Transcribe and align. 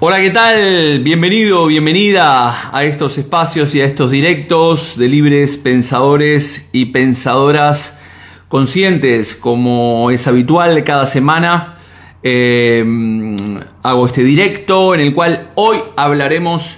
Hola, 0.00 0.18
¿qué 0.20 0.30
tal? 0.30 1.00
Bienvenido, 1.00 1.66
bienvenida 1.66 2.74
a 2.74 2.84
estos 2.84 3.18
espacios 3.18 3.74
y 3.74 3.80
a 3.80 3.84
estos 3.84 4.10
directos 4.10 4.96
de 4.96 5.08
libres 5.08 5.58
pensadores 5.58 6.70
y 6.72 6.86
pensadoras 6.86 7.98
conscientes, 8.48 9.34
como 9.34 10.10
es 10.10 10.26
habitual 10.26 10.82
cada 10.84 11.06
semana. 11.06 11.76
eh, 12.22 12.84
hago 13.82 14.06
este 14.06 14.24
directo 14.24 14.94
en 14.94 15.00
el 15.00 15.14
cual 15.14 15.50
hoy 15.54 15.78
hablaremos 15.96 16.76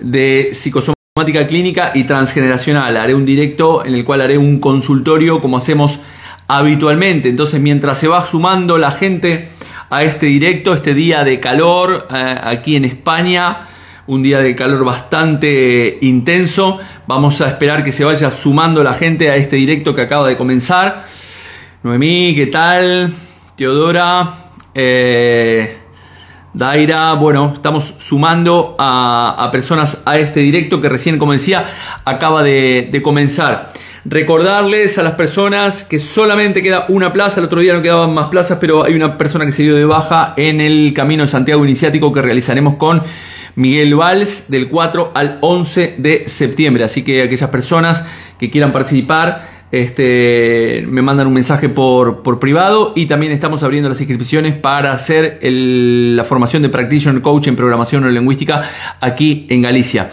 de 0.00 0.50
psicosomática 0.52 1.46
clínica 1.46 1.92
y 1.94 2.04
transgeneracional. 2.04 2.96
Haré 2.96 3.14
un 3.14 3.26
directo 3.26 3.84
en 3.84 3.94
el 3.94 4.04
cual 4.04 4.20
haré 4.20 4.38
un 4.38 4.60
consultorio 4.60 5.40
como 5.40 5.56
hacemos 5.56 6.00
habitualmente. 6.48 7.28
Entonces, 7.28 7.60
mientras 7.60 7.98
se 7.98 8.08
va 8.08 8.26
sumando 8.26 8.78
la 8.78 8.92
gente 8.92 9.48
a 9.90 10.04
este 10.04 10.26
directo, 10.26 10.72
este 10.72 10.94
día 10.94 11.24
de 11.24 11.40
calor 11.40 12.06
eh, 12.10 12.38
aquí 12.42 12.76
en 12.76 12.84
España, 12.84 13.66
un 14.06 14.22
día 14.22 14.38
de 14.38 14.54
calor 14.54 14.84
bastante 14.84 15.98
intenso, 16.00 16.78
vamos 17.06 17.40
a 17.40 17.48
esperar 17.48 17.84
que 17.84 17.92
se 17.92 18.04
vaya 18.04 18.30
sumando 18.30 18.82
la 18.82 18.94
gente 18.94 19.30
a 19.30 19.36
este 19.36 19.56
directo 19.56 19.94
que 19.94 20.02
acaba 20.02 20.26
de 20.28 20.36
comenzar. 20.36 21.04
Noemí, 21.82 22.34
¿qué 22.34 22.46
tal? 22.46 23.12
Teodora, 23.56 24.34
eh, 24.74 25.76
Daira, 26.52 27.12
bueno, 27.14 27.52
estamos 27.54 27.94
sumando 27.98 28.74
a, 28.78 29.48
personas 29.52 30.02
a 30.04 30.18
este 30.18 30.40
directo 30.40 30.80
que 30.80 30.88
recién, 30.88 31.18
como 31.18 31.32
decía, 31.32 31.64
acaba 32.04 32.42
de, 32.42 33.00
comenzar. 33.02 33.72
Recordarles 34.04 34.96
a 34.96 35.02
las 35.02 35.12
personas 35.12 35.84
que 35.84 36.00
solamente 36.00 36.62
queda 36.62 36.86
una 36.88 37.12
plaza, 37.12 37.40
el 37.40 37.46
otro 37.46 37.60
día 37.60 37.74
no 37.74 37.82
quedaban 37.82 38.14
más 38.14 38.28
plazas, 38.28 38.56
pero 38.58 38.84
hay 38.84 38.94
una 38.94 39.18
persona 39.18 39.44
que 39.44 39.52
se 39.52 39.62
dio 39.62 39.76
de 39.76 39.84
baja 39.84 40.32
en 40.38 40.62
el 40.62 40.94
Camino 40.94 41.22
de 41.22 41.28
Santiago 41.28 41.62
Iniciático 41.64 42.10
que 42.10 42.22
realizaremos 42.22 42.76
con 42.76 43.02
Miguel 43.56 43.94
Valls 43.94 44.46
del 44.48 44.68
4 44.68 45.12
al 45.14 45.38
11 45.42 45.96
de 45.98 46.24
septiembre. 46.28 46.84
Así 46.84 47.02
que 47.02 47.22
aquellas 47.22 47.50
personas 47.50 48.06
que 48.38 48.50
quieran 48.50 48.72
participar, 48.72 49.46
este, 49.70 50.82
me 50.88 51.02
mandan 51.02 51.26
un 51.26 51.34
mensaje 51.34 51.68
por, 51.68 52.22
por, 52.22 52.40
privado 52.40 52.94
y 52.96 53.06
también 53.06 53.32
estamos 53.32 53.62
abriendo 53.62 53.90
las 53.90 54.00
inscripciones 54.00 54.54
para 54.54 54.92
hacer 54.92 55.38
la 55.42 56.24
formación 56.24 56.62
de 56.62 56.70
Practitioner 56.70 57.20
Coach 57.20 57.48
en 57.48 57.56
Programación 57.56 58.00
Neurolingüística 58.00 58.62
aquí 58.98 59.46
en 59.50 59.60
Galicia. 59.60 60.10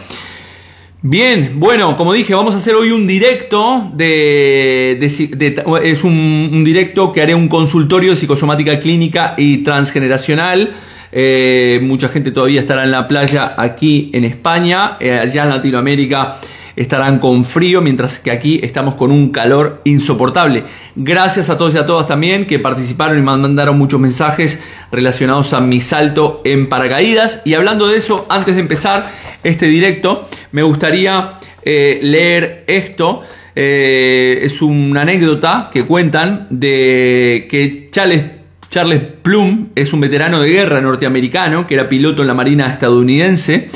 Bien, 1.10 1.54
bueno, 1.56 1.96
como 1.96 2.12
dije, 2.12 2.34
vamos 2.34 2.54
a 2.54 2.58
hacer 2.58 2.76
hoy 2.76 2.92
un 2.92 3.08
directo 3.08 3.90
de, 3.94 4.98
de, 5.00 5.64
es 5.82 6.04
un, 6.04 6.50
un, 6.52 6.66
directo 6.66 7.14
que 7.14 7.22
haré 7.22 7.34
un 7.34 7.48
consultorio 7.48 8.10
de 8.10 8.18
psicosomática 8.18 8.78
clínica 8.78 9.34
y 9.38 9.60
transgeneracional. 9.60 10.74
Eh, 11.14 11.80
mucha 11.82 12.10
gente 12.10 12.32
todavía 12.32 12.60
estará 12.60 12.84
en 12.84 12.92
la 12.92 13.08
playa 13.08 13.54
aquí 13.58 14.12
en 14.14 14.26
España, 14.26 14.98
eh, 15.00 15.14
allá 15.14 15.44
en 15.44 15.50
Latinoamérica 15.50 16.40
estarán 16.78 17.20
con 17.20 17.44
frío, 17.44 17.82
mientras 17.82 18.20
que 18.20 18.32
aquí 18.32 18.60
estamos 18.64 18.96
con 18.96 19.12
un 19.12 19.32
calor 19.32 19.82
insoportable. 19.84 20.64
Gracias 20.96 21.50
a 21.50 21.58
todos 21.58 21.74
y 21.74 21.78
a 21.78 21.86
todas 21.86 22.08
también 22.08 22.46
que 22.46 22.60
participaron 22.60 23.18
y 23.18 23.22
mandaron 23.22 23.78
muchos 23.78 24.00
mensajes 24.00 24.62
relacionados 24.92 25.54
a 25.54 25.60
mi 25.60 25.82
salto 25.82 26.42
en 26.46 26.70
paracaídas. 26.70 27.42
Y 27.44 27.56
hablando 27.56 27.88
de 27.88 27.98
eso, 27.98 28.28
antes 28.30 28.56
de 28.56 28.62
empezar 28.62 29.12
este 29.44 29.66
directo, 29.66 30.30
me 30.52 30.62
gustaría 30.62 31.34
eh, 31.64 32.00
leer 32.04 32.64
esto. 32.68 33.24
Eh, 33.56 34.40
es 34.44 34.62
una 34.62 35.02
anécdota 35.02 35.72
que 35.74 35.84
cuentan 35.84 36.46
de 36.52 37.48
que 37.50 37.90
Charles 37.92 38.38
Charles 38.70 39.02
Plum 39.22 39.70
es 39.76 39.94
un 39.94 40.02
veterano 40.02 40.42
de 40.42 40.50
guerra 40.50 40.82
norteamericano 40.82 41.66
que 41.66 41.74
era 41.74 41.90
piloto 41.90 42.22
en 42.22 42.28
la 42.28 42.34
Marina 42.34 42.70
estadounidense 42.70 43.70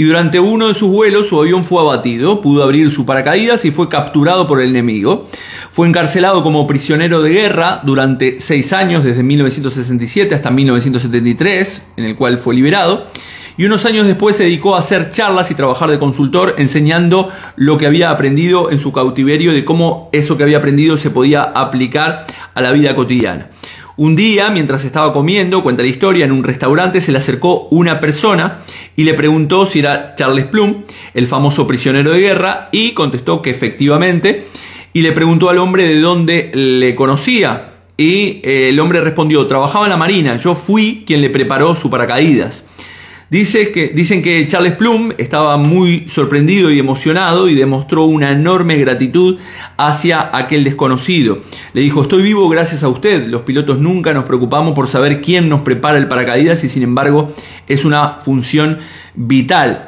y 0.00 0.04
durante 0.04 0.38
uno 0.38 0.68
de 0.68 0.74
sus 0.74 0.88
vuelos 0.88 1.26
su 1.26 1.40
avión 1.40 1.64
fue 1.64 1.82
abatido, 1.82 2.40
pudo 2.40 2.62
abrir 2.62 2.92
su 2.92 3.04
paracaídas 3.04 3.64
y 3.64 3.72
fue 3.72 3.88
capturado 3.88 4.46
por 4.46 4.62
el 4.62 4.70
enemigo. 4.70 5.26
Fue 5.72 5.88
encarcelado 5.88 6.44
como 6.44 6.68
prisionero 6.68 7.20
de 7.20 7.30
guerra 7.30 7.80
durante 7.82 8.38
seis 8.38 8.72
años, 8.72 9.02
desde 9.02 9.24
1967 9.24 10.36
hasta 10.36 10.52
1973, 10.52 11.88
en 11.96 12.04
el 12.04 12.14
cual 12.14 12.38
fue 12.38 12.54
liberado. 12.54 13.06
Y 13.56 13.64
unos 13.64 13.86
años 13.86 14.06
después 14.06 14.36
se 14.36 14.44
dedicó 14.44 14.76
a 14.76 14.78
hacer 14.78 15.10
charlas 15.10 15.50
y 15.50 15.56
trabajar 15.56 15.90
de 15.90 15.98
consultor 15.98 16.54
enseñando 16.58 17.30
lo 17.56 17.76
que 17.76 17.86
había 17.86 18.10
aprendido 18.10 18.70
en 18.70 18.78
su 18.78 18.92
cautiverio 18.92 19.52
de 19.52 19.64
cómo 19.64 20.10
eso 20.12 20.36
que 20.36 20.44
había 20.44 20.58
aprendido 20.58 20.96
se 20.96 21.10
podía 21.10 21.42
aplicar 21.42 22.24
a 22.54 22.60
la 22.62 22.70
vida 22.70 22.94
cotidiana. 22.94 23.48
Un 23.98 24.14
día, 24.14 24.48
mientras 24.50 24.84
estaba 24.84 25.12
comiendo, 25.12 25.64
cuenta 25.64 25.82
la 25.82 25.88
historia, 25.88 26.24
en 26.24 26.30
un 26.30 26.44
restaurante 26.44 27.00
se 27.00 27.10
le 27.10 27.18
acercó 27.18 27.66
una 27.72 27.98
persona 27.98 28.60
y 28.94 29.02
le 29.02 29.12
preguntó 29.12 29.66
si 29.66 29.80
era 29.80 30.14
Charles 30.14 30.46
Plum, 30.46 30.84
el 31.14 31.26
famoso 31.26 31.66
prisionero 31.66 32.12
de 32.12 32.20
guerra, 32.20 32.68
y 32.70 32.94
contestó 32.94 33.42
que 33.42 33.50
efectivamente, 33.50 34.46
y 34.92 35.02
le 35.02 35.10
preguntó 35.10 35.50
al 35.50 35.58
hombre 35.58 35.88
de 35.88 35.98
dónde 35.98 36.52
le 36.54 36.94
conocía. 36.94 37.72
Y 37.96 38.40
eh, 38.44 38.68
el 38.68 38.78
hombre 38.78 39.00
respondió, 39.00 39.44
trabajaba 39.48 39.86
en 39.86 39.90
la 39.90 39.96
Marina, 39.96 40.36
yo 40.36 40.54
fui 40.54 41.02
quien 41.04 41.20
le 41.20 41.30
preparó 41.30 41.74
su 41.74 41.90
paracaídas. 41.90 42.62
Dice 43.30 43.72
que, 43.72 43.88
dicen 43.88 44.22
que 44.22 44.46
Charles 44.48 44.76
Plum 44.76 45.10
estaba 45.18 45.58
muy 45.58 46.08
sorprendido 46.08 46.70
y 46.70 46.78
emocionado 46.78 47.50
y 47.50 47.54
demostró 47.54 48.04
una 48.04 48.32
enorme 48.32 48.78
gratitud 48.78 49.38
hacia 49.76 50.30
aquel 50.34 50.64
desconocido. 50.64 51.40
Le 51.74 51.82
dijo, 51.82 52.00
estoy 52.00 52.22
vivo 52.22 52.48
gracias 52.48 52.82
a 52.82 52.88
usted. 52.88 53.26
Los 53.26 53.42
pilotos 53.42 53.80
nunca 53.80 54.14
nos 54.14 54.24
preocupamos 54.24 54.74
por 54.74 54.88
saber 54.88 55.20
quién 55.20 55.50
nos 55.50 55.60
prepara 55.60 55.98
el 55.98 56.08
paracaídas 56.08 56.64
y 56.64 56.70
sin 56.70 56.82
embargo 56.82 57.34
es 57.66 57.84
una 57.84 58.20
función 58.20 58.78
vital. 59.14 59.87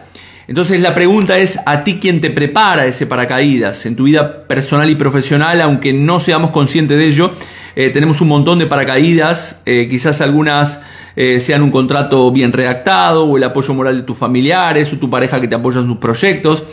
Entonces 0.50 0.81
la 0.81 0.97
pregunta 0.97 1.38
es, 1.38 1.61
¿a 1.65 1.84
ti 1.84 2.00
quién 2.00 2.21
te 2.21 2.28
prepara 2.28 2.84
ese 2.84 3.06
paracaídas? 3.06 3.87
En 3.87 3.94
tu 3.94 4.03
vida 4.03 4.49
personal 4.49 4.91
y 4.91 4.97
profesional, 4.97 5.61
aunque 5.61 5.93
no 5.93 6.19
seamos 6.19 6.50
conscientes 6.50 6.99
de 6.99 7.06
ello, 7.06 7.31
eh, 7.77 7.91
tenemos 7.91 8.21
un 8.21 8.27
montón 8.27 8.59
de 8.59 8.66
paracaídas, 8.66 9.62
eh, 9.65 9.87
quizás 9.88 10.21
algunas 10.21 10.83
eh, 11.15 11.38
sean 11.38 11.62
un 11.62 11.71
contrato 11.71 12.33
bien 12.33 12.53
redactado 12.53 13.27
o 13.27 13.37
el 13.37 13.44
apoyo 13.44 13.75
moral 13.75 13.99
de 13.99 14.03
tus 14.03 14.19
familiares 14.19 14.93
o 14.93 14.97
tu 14.97 15.09
pareja 15.09 15.41
que 15.41 15.47
te 15.47 15.55
apoya 15.55 15.78
en 15.78 15.87
sus 15.87 15.99
proyectos 15.99 16.65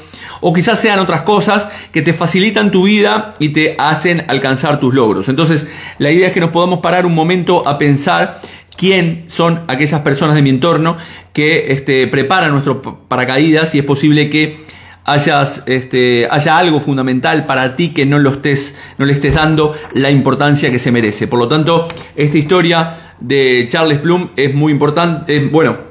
o 0.41 0.53
quizás 0.53 0.79
sean 0.79 0.97
otras 0.99 1.21
cosas 1.21 1.67
que 1.91 2.01
te 2.01 2.13
facilitan 2.13 2.71
tu 2.71 2.85
vida 2.85 3.35
y 3.37 3.49
te 3.49 3.75
hacen 3.77 4.25
alcanzar 4.27 4.79
tus 4.79 4.93
logros. 4.93 5.29
Entonces 5.29 5.69
la 5.99 6.09
idea 6.11 6.27
es 6.27 6.33
que 6.33 6.39
nos 6.39 6.49
podamos 6.49 6.79
parar 6.79 7.05
un 7.05 7.13
momento 7.13 7.67
a 7.67 7.77
pensar 7.77 8.41
quién 8.77 9.25
son 9.27 9.61
aquellas 9.67 10.01
personas 10.01 10.35
de 10.35 10.41
mi 10.41 10.49
entorno 10.49 10.97
que 11.33 11.71
este, 11.73 12.07
preparan 12.07 12.51
nuestro 12.51 12.81
paracaídas 12.81 13.75
y 13.75 13.79
es 13.79 13.85
posible 13.85 14.29
que 14.29 14.57
hayas, 15.03 15.63
este, 15.65 16.27
haya 16.29 16.57
algo 16.57 16.79
fundamental 16.79 17.45
para 17.45 17.75
ti 17.75 17.89
que 17.89 18.05
no, 18.05 18.19
lo 18.19 18.29
estés, 18.31 18.75
no 18.97 19.05
le 19.05 19.13
estés 19.13 19.33
dando 19.33 19.73
la 19.93 20.11
importancia 20.11 20.69
que 20.69 20.79
se 20.79 20.91
merece. 20.91 21.27
Por 21.27 21.39
lo 21.39 21.47
tanto, 21.47 21.87
esta 22.15 22.37
historia 22.37 22.97
de 23.19 23.67
Charles 23.69 23.99
Plum 23.99 24.29
es 24.35 24.53
muy 24.53 24.71
importante. 24.71 25.39
Bueno, 25.47 25.86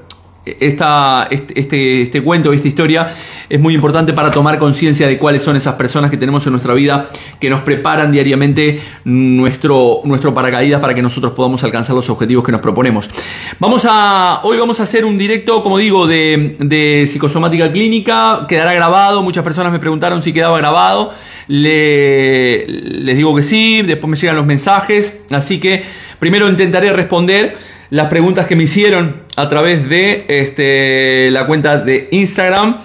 esta, 0.47 1.27
este, 1.31 1.59
este, 1.59 2.03
este 2.03 2.23
cuento, 2.23 2.53
esta 2.53 2.69
historia 2.69 3.13
es 3.49 3.61
muy 3.61 3.75
importante 3.75 4.13
para 4.13 4.31
tomar 4.31 4.59
conciencia 4.59 5.09
de 5.09 5.19
cuáles 5.19 5.43
son 5.43 5.57
esas 5.57 5.75
personas 5.75 6.11
que 6.11 6.17
tenemos 6.17 6.47
en 6.47 6.53
nuestra 6.53 6.73
vida 6.73 7.09
que 7.41 7.51
nos 7.51 7.61
preparan 7.63 8.13
diariamente 8.13 8.81
nuestro, 9.05 10.01
nuestro 10.05 10.33
paracaídas 10.33 10.81
para 10.81 10.95
que 10.95 11.03
nosotros 11.03 11.33
podamos 11.33 11.65
alcanzar 11.65 11.97
los 11.97 12.09
objetivos 12.09 12.45
que 12.45 12.53
nos 12.53 12.61
proponemos. 12.61 13.11
Vamos 13.59 13.87
a, 13.89 14.41
hoy 14.45 14.57
vamos 14.57 14.79
a 14.81 14.85
hacer 14.85 15.05
un 15.05 15.19
directo, 15.19 15.63
como 15.63 15.79
digo, 15.79 16.07
de, 16.07 16.57
de 16.61 17.07
psicosomática 17.07 17.73
clínica. 17.73 18.47
Quedará 18.49 18.73
grabado. 18.73 19.23
Muchas 19.23 19.45
personas 19.45 19.73
me 19.73 19.79
preguntaron 19.79 20.23
si 20.23 20.33
quedaba 20.33 20.59
grabado. 20.59 21.13
Le, 21.49 22.67
les 22.67 23.17
digo 23.17 23.35
que 23.35 23.43
sí. 23.43 23.83
Después 23.83 24.09
me 24.09 24.17
llegan 24.17 24.37
los 24.37 24.47
mensajes. 24.47 25.21
Así 25.31 25.59
que 25.61 25.83
primero 26.19 26.49
intentaré 26.49 26.93
responder 26.93 27.57
las 27.91 28.09
preguntas 28.09 28.47
que 28.47 28.57
me 28.57 28.65
hicieron 28.65 29.26
a 29.37 29.49
través 29.49 29.89
de 29.89 30.25
este, 30.29 31.31
la 31.31 31.47
cuenta 31.47 31.79
de 31.79 32.09
Instagram. 32.11 32.79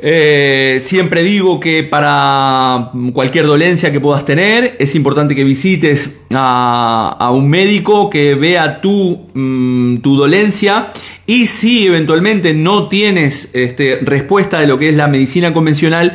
Eh, 0.00 0.78
siempre 0.80 1.24
digo 1.24 1.58
que 1.58 1.82
para 1.82 2.92
cualquier 3.12 3.46
dolencia 3.46 3.90
que 3.90 3.98
puedas 3.98 4.24
tener 4.24 4.76
es 4.78 4.94
importante 4.94 5.34
que 5.34 5.42
visites 5.42 6.20
a, 6.32 7.30
un 7.32 7.48
médico 7.48 8.08
que 8.08 8.36
vea 8.36 8.80
tu, 8.80 9.26
mmm, 9.34 9.96
tu 9.96 10.16
dolencia 10.16 10.88
y 11.26 11.48
si 11.48 11.86
eventualmente 11.88 12.54
no 12.54 12.88
tienes 12.88 13.50
este, 13.54 13.98
respuesta 14.02 14.60
de 14.60 14.68
lo 14.68 14.78
que 14.78 14.90
es 14.90 14.94
la 14.94 15.08
medicina 15.08 15.52
convencional, 15.52 16.12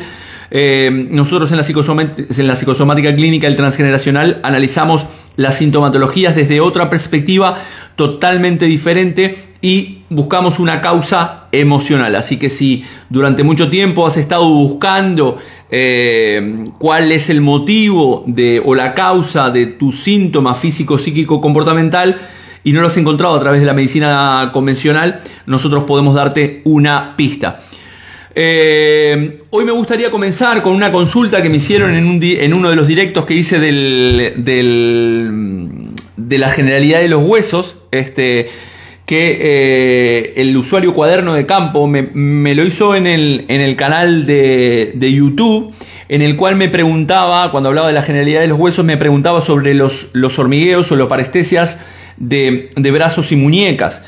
eh, 0.50 1.08
nosotros 1.10 1.50
en 1.52 1.58
la, 1.58 1.64
en 1.66 2.46
la 2.46 2.56
psicosomática 2.56 3.14
clínica 3.14 3.48
el 3.48 3.56
transgeneracional 3.56 4.40
analizamos 4.42 5.06
las 5.36 5.58
sintomatologías 5.58 6.36
desde 6.36 6.60
otra 6.60 6.88
perspectiva 6.88 7.58
totalmente 7.96 8.66
diferente 8.66 9.53
y 9.64 10.02
buscamos 10.10 10.58
una 10.58 10.82
causa 10.82 11.44
emocional. 11.50 12.14
Así 12.16 12.36
que 12.36 12.50
si 12.50 12.84
durante 13.08 13.42
mucho 13.44 13.70
tiempo 13.70 14.06
has 14.06 14.18
estado 14.18 14.46
buscando 14.46 15.38
eh, 15.70 16.66
cuál 16.78 17.10
es 17.10 17.30
el 17.30 17.40
motivo 17.40 18.24
de, 18.26 18.60
o 18.62 18.74
la 18.74 18.92
causa 18.92 19.48
de 19.48 19.64
tu 19.64 19.90
síntoma 19.90 20.54
físico, 20.54 20.98
psíquico, 20.98 21.40
comportamental, 21.40 22.20
y 22.62 22.72
no 22.72 22.82
lo 22.82 22.88
has 22.88 22.96
encontrado 22.98 23.36
a 23.36 23.40
través 23.40 23.60
de 23.60 23.66
la 23.66 23.72
medicina 23.72 24.50
convencional, 24.52 25.22
nosotros 25.46 25.84
podemos 25.84 26.14
darte 26.14 26.60
una 26.64 27.16
pista. 27.16 27.62
Eh, 28.34 29.44
hoy 29.48 29.64
me 29.64 29.72
gustaría 29.72 30.10
comenzar 30.10 30.60
con 30.60 30.74
una 30.74 30.92
consulta 30.92 31.40
que 31.40 31.48
me 31.48 31.56
hicieron 31.56 31.94
en, 31.94 32.22
en 32.22 32.52
uno 32.52 32.68
de 32.68 32.76
los 32.76 32.86
directos 32.86 33.24
que 33.24 33.32
hice 33.32 33.58
del, 33.58 34.34
de 36.18 36.38
la 36.38 36.50
generalidad 36.50 37.00
de 37.00 37.08
los 37.08 37.22
huesos. 37.24 37.76
Este, 37.90 38.50
que 39.06 39.38
eh, 39.40 40.32
el 40.36 40.56
usuario 40.56 40.94
cuaderno 40.94 41.34
de 41.34 41.44
campo 41.44 41.86
me, 41.86 42.54
lo 42.54 42.64
hizo 42.64 42.94
en 42.94 43.06
el, 43.06 43.44
en 43.48 43.60
el 43.60 43.76
canal 43.76 44.24
de, 44.26 44.92
de, 44.94 45.12
YouTube, 45.12 45.74
en 46.08 46.22
el 46.22 46.36
cual 46.36 46.56
me 46.56 46.68
preguntaba, 46.68 47.50
cuando 47.50 47.68
hablaba 47.68 47.88
de 47.88 47.92
la 47.92 48.02
generalidad 48.02 48.40
de 48.40 48.46
los 48.46 48.58
huesos, 48.58 48.84
me 48.84 48.96
preguntaba 48.96 49.42
sobre 49.42 49.74
los, 49.74 50.08
los 50.14 50.38
hormigueos 50.38 50.90
o 50.90 50.96
los 50.96 51.08
parestesias 51.08 51.78
de, 52.16 52.70
de 52.74 52.90
brazos 52.90 53.30
y 53.32 53.36
muñecas. 53.36 54.02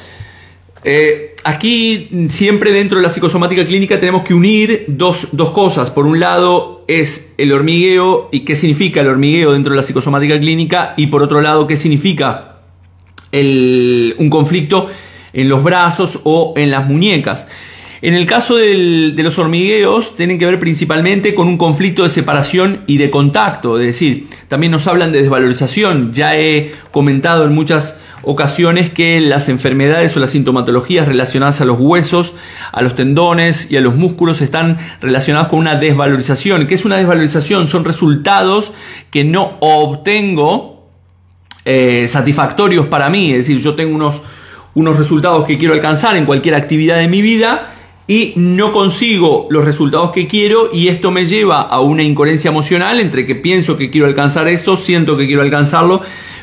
Eh, 0.88 1.34
aquí 1.44 2.28
siempre 2.30 2.72
dentro 2.72 2.98
de 2.98 3.02
la 3.02 3.10
psicosomática 3.10 3.64
clínica 3.64 3.98
tenemos 3.98 4.22
que 4.22 4.34
unir 4.34 4.84
dos, 4.88 5.28
dos, 5.32 5.50
cosas. 5.50 5.90
Por 5.90 6.06
un 6.06 6.20
lado 6.20 6.84
es 6.86 7.32
el 7.38 7.52
hormigueo 7.52 8.28
y 8.30 8.40
qué 8.40 8.56
significa 8.56 9.00
el 9.00 9.08
hormigueo 9.08 9.52
dentro 9.52 9.72
de 9.72 9.78
la 9.78 9.82
psicosomática 9.82 10.38
clínica 10.38 10.94
y 10.96 11.08
por 11.08 11.22
otro 11.22 11.40
lado 11.40 11.66
qué 11.66 11.76
significa 11.76 12.55
un 14.18 14.30
conflicto 14.30 14.88
en 15.32 15.48
los 15.48 15.62
brazos 15.62 16.20
o 16.24 16.54
en 16.56 16.70
las 16.70 16.88
muñecas. 16.88 17.46
En 18.02 18.14
el 18.14 18.26
caso 18.26 18.56
de 18.56 19.14
los 19.16 19.38
hormigueos, 19.38 20.16
tienen 20.16 20.38
que 20.38 20.46
ver 20.46 20.60
principalmente 20.60 21.34
con 21.34 21.48
un 21.48 21.56
conflicto 21.56 22.02
de 22.02 22.10
separación 22.10 22.82
y 22.86 22.98
de 22.98 23.10
contacto, 23.10 23.80
es 23.80 23.86
decir, 23.86 24.28
también 24.48 24.70
nos 24.70 24.86
hablan 24.86 25.12
de 25.12 25.22
desvalorización. 25.22 26.12
Ya 26.12 26.36
he 26.36 26.72
comentado 26.92 27.44
en 27.44 27.54
muchas 27.54 27.98
ocasiones 28.22 28.90
que 28.90 29.20
las 29.20 29.48
enfermedades 29.48 30.16
o 30.16 30.20
las 30.20 30.32
sintomatologías 30.32 31.08
relacionadas 31.08 31.60
a 31.60 31.64
los 31.64 31.80
huesos, 31.80 32.34
a 32.70 32.82
los 32.82 32.94
tendones 32.94 33.70
y 33.70 33.76
a 33.76 33.80
los 33.80 33.94
músculos 33.94 34.42
están 34.42 34.78
relacionadas 35.00 35.48
con 35.48 35.60
una 35.60 35.76
desvalorización. 35.76 36.66
¿Qué 36.66 36.74
es 36.74 36.84
una 36.84 36.96
desvalorización? 36.96 37.66
Son 37.66 37.84
resultados 37.84 38.72
que 39.10 39.24
no 39.24 39.56
obtengo 39.60 40.75
eh, 41.66 42.06
satisfactorios 42.08 42.86
para 42.86 43.10
mí, 43.10 43.32
es 43.32 43.38
decir, 43.38 43.60
yo 43.60 43.74
tengo 43.74 43.92
unos, 43.92 44.22
unos 44.74 44.96
resultados 44.96 45.44
que 45.46 45.58
quiero 45.58 45.74
alcanzar 45.74 46.16
en 46.16 46.24
cualquier 46.24 46.54
actividad 46.54 46.96
de 46.98 47.08
mi 47.08 47.22
vida 47.22 47.74
y 48.06 48.34
no 48.36 48.72
consigo 48.72 49.48
los 49.50 49.64
resultados 49.64 50.12
que 50.12 50.28
quiero 50.28 50.70
y 50.72 50.86
esto 50.86 51.10
me 51.10 51.26
lleva 51.26 51.62
a 51.62 51.80
una 51.80 52.04
incoherencia 52.04 52.50
emocional 52.50 53.00
entre 53.00 53.26
que 53.26 53.34
pienso 53.34 53.76
que 53.76 53.90
quiero 53.90 54.06
alcanzar 54.06 54.46
eso, 54.46 54.76
siento 54.76 55.16
que 55.16 55.26
quiero 55.26 55.42
alcanzarlo, 55.42 56.02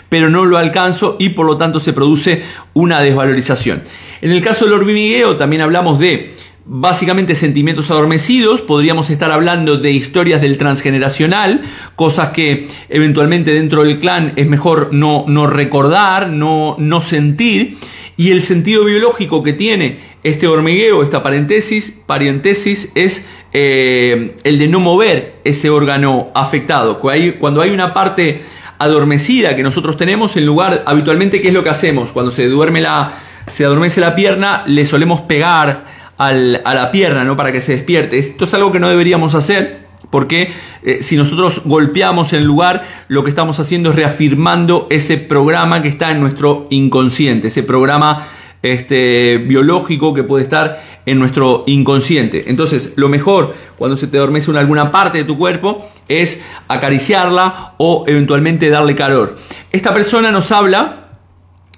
pero 0.09 0.29
no 0.29 0.43
lo 0.43 0.57
alcanzo 0.57 1.15
y 1.19 1.29
por 1.29 1.45
lo 1.45 1.55
tanto 1.55 1.79
se 1.79 1.93
produce 1.93 2.43
una 2.73 2.99
desvalorización. 2.99 3.83
En 4.21 4.31
el 4.31 4.43
caso 4.43 4.65
del 4.65 4.73
hormigueo 4.73 5.37
también 5.37 5.61
hablamos 5.61 5.99
de 5.99 6.35
básicamente 6.65 7.35
sentimientos 7.35 7.91
adormecidos, 7.91 8.61
podríamos 8.61 9.09
estar 9.09 9.31
hablando 9.31 9.77
de 9.77 9.91
historias 9.91 10.41
del 10.41 10.57
transgeneracional, 10.57 11.61
cosas 11.95 12.29
que 12.29 12.67
eventualmente 12.89 13.53
dentro 13.53 13.83
del 13.83 13.99
clan 13.99 14.33
es 14.37 14.47
mejor 14.47 14.89
no, 14.93 15.25
no 15.27 15.47
recordar, 15.47 16.29
no, 16.29 16.75
no 16.79 17.01
sentir, 17.01 17.77
y 18.15 18.31
el 18.31 18.43
sentido 18.43 18.85
biológico 18.85 19.43
que 19.43 19.53
tiene 19.53 19.99
este 20.23 20.47
hormigueo, 20.47 21.03
esta 21.03 21.23
paréntesis, 21.23 21.95
paréntesis 22.05 22.91
es 22.95 23.25
eh, 23.51 24.35
el 24.43 24.59
de 24.59 24.67
no 24.67 24.79
mover 24.79 25.35
ese 25.43 25.69
órgano 25.69 26.27
afectado. 26.33 26.99
Cuando 26.99 27.61
hay 27.61 27.71
una 27.71 27.93
parte 27.93 28.41
adormecida 28.77 29.55
que 29.55 29.63
nosotros 29.63 29.97
tenemos, 29.97 30.37
en 30.37 30.45
lugar, 30.45 30.83
habitualmente, 30.85 31.41
¿qué 31.41 31.49
es 31.49 31.53
lo 31.53 31.63
que 31.63 31.69
hacemos? 31.69 32.11
Cuando 32.11 32.31
se 32.31 32.47
duerme 32.47 32.81
la, 32.81 33.13
se 33.47 33.65
adormece 33.65 33.99
la 33.99 34.15
pierna, 34.15 34.63
le 34.65 34.85
solemos 34.85 35.21
pegar 35.21 36.02
a 36.17 36.31
la 36.31 36.91
pierna, 36.91 37.23
¿no? 37.23 37.35
Para 37.35 37.51
que 37.51 37.61
se 37.61 37.73
despierte. 37.73 38.17
Esto 38.17 38.45
es 38.45 38.53
algo 38.53 38.71
que 38.71 38.79
no 38.79 38.89
deberíamos 38.89 39.35
hacer 39.35 39.83
porque 40.13 40.51
eh, 40.83 40.99
si 41.01 41.15
nosotros 41.15 41.63
golpeamos 41.65 42.33
el 42.33 42.43
lugar, 42.43 42.83
lo 43.07 43.23
que 43.23 43.31
estamos 43.31 43.59
haciendo 43.59 43.89
es 43.89 43.95
reafirmando 43.95 44.85
ese 44.91 45.17
programa 45.17 45.81
que 45.81 45.87
está 45.87 46.11
en 46.11 46.19
nuestro 46.19 46.67
inconsciente, 46.69 47.47
ese 47.47 47.63
programa 47.63 48.27
este, 48.61 49.39
biológico 49.39 50.13
que 50.13 50.21
puede 50.21 50.43
estar 50.43 50.81
en 51.07 51.17
nuestro 51.17 51.63
inconsciente. 51.65 52.43
Entonces, 52.47 52.93
lo 52.95 53.09
mejor 53.09 53.55
cuando 53.75 53.97
se 53.97 54.05
te 54.05 54.17
adormece 54.17 54.51
en 54.51 54.57
alguna 54.57 54.91
parte 54.91 55.17
de 55.17 55.23
tu 55.23 55.35
cuerpo 55.35 55.83
es 56.07 56.41
acariciarla 56.67 57.73
o 57.77 58.05
eventualmente 58.07 58.69
darle 58.69 58.93
calor. 58.93 59.35
Esta 59.71 59.95
persona 59.95 60.31
nos 60.31 60.51
habla 60.51 61.09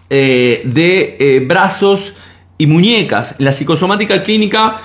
eh, 0.10 0.62
de 0.66 1.16
eh, 1.20 1.40
brazos 1.48 2.16
y 2.58 2.68
muñecas. 2.68 3.36
En 3.40 3.46
la 3.46 3.52
psicosomática 3.52 4.24
clínica 4.24 4.82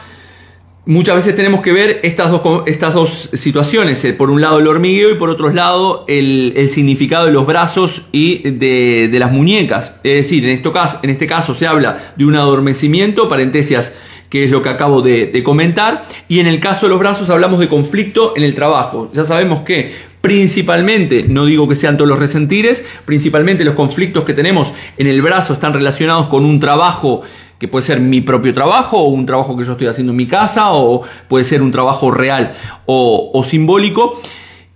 muchas 0.87 1.17
veces 1.17 1.37
tenemos 1.37 1.61
que 1.61 1.73
ver 1.73 2.01
estas 2.03 2.31
dos, 2.31 2.63
estas 2.67 2.95
dos 2.95 3.31
situaciones. 3.33 4.05
Eh, 4.05 4.13
por 4.13 4.31
un 4.31 4.41
lado 4.41 4.59
el 4.59 4.67
hormigueo 4.67 5.11
y 5.11 5.15
por 5.15 5.31
otro 5.31 5.51
lado 5.51 6.05
el, 6.09 6.69
significado 6.71 7.27
de 7.27 7.33
los 7.33 7.47
brazos 7.47 8.03
y 8.13 8.51
de, 8.51 9.11
las 9.19 9.33
muñecas. 9.33 9.95
Es 10.03 10.25
decir, 10.25 10.45
en, 10.45 10.51
esto 10.51 10.73
en 11.03 11.11
este 11.11 11.27
caso 11.27 11.55
se 11.55 11.67
habla 11.67 12.13
de 12.17 12.25
un 12.25 12.35
adormecimiento, 12.35 13.29
paréntesis 13.29 13.93
que 14.29 14.45
es 14.45 14.51
lo 14.53 14.63
que 14.63 14.69
acabo 14.69 15.03
de, 15.03 15.27
de, 15.27 15.43
comentar, 15.43 16.05
y 16.29 16.39
en 16.39 16.47
el 16.47 16.61
caso 16.61 16.87
de 16.87 16.91
los 16.91 17.01
brazos 17.01 17.31
hablamos 17.31 17.59
de 17.59 17.69
conflicto 17.69 18.33
en 18.37 18.45
el 18.45 18.55
trabajo. 18.55 19.11
Ya 19.13 19.25
sabemos 19.25 19.61
que 19.61 19.93
principalmente, 20.21 21.25
no 21.29 21.47
digo 21.47 21.69
que 21.69 21.75
sean 21.75 21.97
todos 21.97 22.09
los 22.09 22.19
resentires, 22.19 22.85
principalmente 23.05 23.65
los 23.65 23.75
conflictos 23.75 24.25
que 24.25 24.35
tenemos 24.35 24.73
en 24.99 25.07
el 25.07 25.23
brazo 25.23 25.55
están 25.55 25.73
relacionados 25.73 26.27
con 26.27 26.45
un 26.45 26.61
trabajo 26.61 27.23
que 27.61 27.69
puede 27.69 27.85
ser 27.85 28.01
mi 28.01 28.23
propio 28.23 28.55
trabajo 28.55 28.97
o 28.97 29.09
un 29.09 29.27
trabajo 29.27 29.55
que 29.55 29.67
yo 29.67 29.73
estoy 29.73 29.87
haciendo 29.87 30.13
en 30.13 30.17
mi 30.17 30.27
casa 30.27 30.73
o 30.73 31.03
puede 31.29 31.45
ser 31.45 31.61
un 31.61 31.71
trabajo 31.71 32.11
real 32.11 32.55
o, 32.87 33.45
simbólico. 33.45 34.21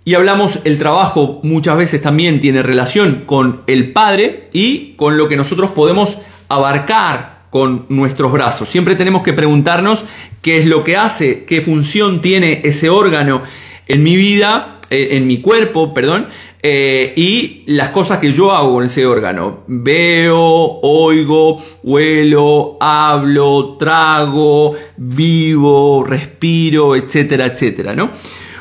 Y 0.05 0.13
hablamos, 0.13 0.59
el 0.65 0.77
trabajo 0.77 1.39
muchas 1.41 1.77
veces 1.77 1.99
también 2.03 2.39
tiene 2.39 2.61
relación 2.61 3.23
con 3.25 3.63
el 3.65 3.91
padre 3.91 4.49
y 4.53 4.93
con 4.97 5.17
lo 5.17 5.27
que 5.27 5.35
nosotros 5.35 5.71
podemos 5.71 6.19
abarcar 6.47 7.47
con 7.49 7.87
nuestros 7.89 8.31
brazos. 8.31 8.69
Siempre 8.69 8.95
tenemos 8.95 9.23
que 9.23 9.33
preguntarnos 9.33 10.05
qué 10.43 10.59
es 10.59 10.67
lo 10.67 10.83
que 10.83 10.95
hace, 10.95 11.43
qué 11.45 11.61
función 11.61 12.21
tiene 12.21 12.61
ese 12.65 12.91
órgano 12.91 13.41
en 13.87 14.03
mi 14.03 14.15
vida, 14.15 14.79
eh, 14.91 15.17
en 15.17 15.25
mi 15.25 15.41
cuerpo, 15.41 15.91
perdón, 15.95 16.27
eh, 16.67 17.13
y 17.15 17.61
las 17.67 17.89
cosas 17.89 18.17
que 18.17 18.33
yo 18.33 18.51
hago 18.51 18.73
con 18.73 18.85
ese 18.85 19.05
órgano. 19.05 19.59
Veo, 19.67 20.39
oigo, 20.81 21.63
huelo, 21.83 22.77
hablo, 22.79 23.75
trago, 23.77 24.73
vivo, 24.97 26.03
respiro, 26.03 26.95
etcétera, 26.95 27.45
etcétera, 27.45 27.93
¿no? 27.93 28.09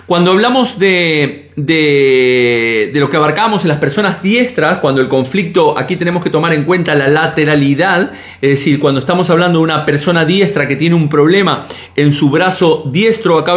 Cuando 0.04 0.32
hablamos 0.32 0.78
de, 0.78 1.48
de, 1.56 2.90
de, 2.92 3.00
lo 3.00 3.08
que 3.08 3.16
abarcamos 3.16 3.62
en 3.62 3.68
las 3.68 3.78
personas 3.78 4.22
diestras, 4.22 4.80
cuando 4.80 5.00
el 5.00 5.08
conflicto, 5.08 5.78
aquí 5.78 5.96
tenemos 5.96 6.22
que 6.22 6.28
tomar 6.28 6.52
en 6.52 6.64
cuenta 6.64 6.94
la 6.94 7.08
lateralidad, 7.08 8.12
es 8.42 8.50
decir, 8.50 8.80
cuando 8.80 9.00
estamos 9.00 9.30
hablando 9.30 9.60
de 9.60 9.64
una 9.64 9.86
persona 9.86 10.26
diestra 10.26 10.68
que 10.68 10.76
tiene 10.76 10.94
un 10.94 11.08
problema 11.08 11.66
en 11.96 12.12
su 12.12 12.28
brazo 12.28 12.84
diestro, 12.92 13.38
acá 13.38 13.54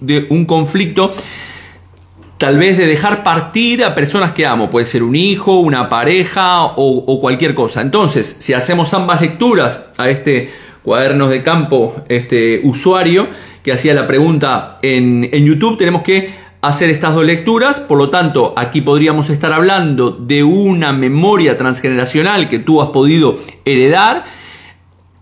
de 0.00 0.26
un 0.30 0.44
conflicto 0.44 1.12
tal 2.38 2.56
vez 2.56 2.78
de 2.78 2.86
dejar 2.86 3.24
partir 3.24 3.84
a 3.84 3.94
personas 3.94 4.32
que 4.32 4.46
amo, 4.46 4.70
puede 4.70 4.86
ser 4.86 5.02
un 5.02 5.16
hijo, 5.16 5.58
una 5.58 5.88
pareja 5.88 6.64
o, 6.76 7.18
cualquier 7.20 7.54
cosa. 7.54 7.80
Entonces, 7.80 8.36
si 8.38 8.54
hacemos 8.54 8.94
ambas 8.94 9.20
lecturas 9.20 9.86
a 9.96 10.08
este 10.08 10.50
cuadernos 10.84 11.30
de 11.30 11.42
campo, 11.42 11.96
este 12.08 12.60
usuario 12.64 13.26
que 13.62 13.72
hacía 13.72 13.92
la 13.92 14.06
pregunta 14.06 14.78
en, 14.82 15.28
en 15.30 15.44
YouTube, 15.44 15.76
tenemos 15.76 16.02
que 16.02 16.32
hacer 16.62 16.90
estas 16.90 17.14
dos 17.14 17.24
lecturas, 17.24 17.80
por 17.80 17.98
lo 17.98 18.08
tanto, 18.08 18.54
aquí 18.56 18.80
podríamos 18.80 19.30
estar 19.30 19.52
hablando 19.52 20.10
de 20.10 20.42
una 20.44 20.92
memoria 20.92 21.58
transgeneracional 21.58 22.48
que 22.48 22.58
tú 22.58 22.80
has 22.80 22.88
podido 22.88 23.38
heredar 23.64 24.24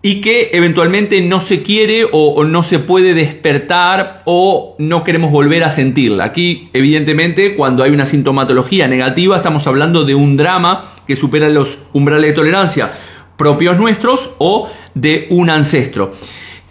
y 0.07 0.21
que 0.21 0.51
eventualmente 0.53 1.19
no 1.19 1.41
se 1.41 1.63
quiere 1.63 2.07
o, 2.09 2.45
no 2.45 2.63
se 2.63 2.79
puede 2.79 3.13
despertar 3.13 4.21
o 4.23 4.73
no 4.79 5.03
queremos 5.03 5.33
volver 5.33 5.65
a 5.65 5.69
sentirla. 5.69 6.23
Aquí, 6.23 6.69
evidentemente, 6.71 7.55
cuando 7.55 7.83
hay 7.83 7.91
una 7.91 8.05
sintomatología 8.05 8.87
negativa, 8.87 9.35
estamos 9.35 9.67
hablando 9.67 10.05
de 10.05 10.15
un 10.15 10.37
drama 10.37 10.93
que 11.05 11.17
supera 11.17 11.49
los 11.49 11.79
umbrales 11.91 12.29
de 12.29 12.35
tolerancia 12.37 12.89
propios 13.35 13.77
nuestros 13.77 14.33
o 14.37 14.69
de 14.93 15.27
un 15.29 15.49
ancestro. 15.49 16.13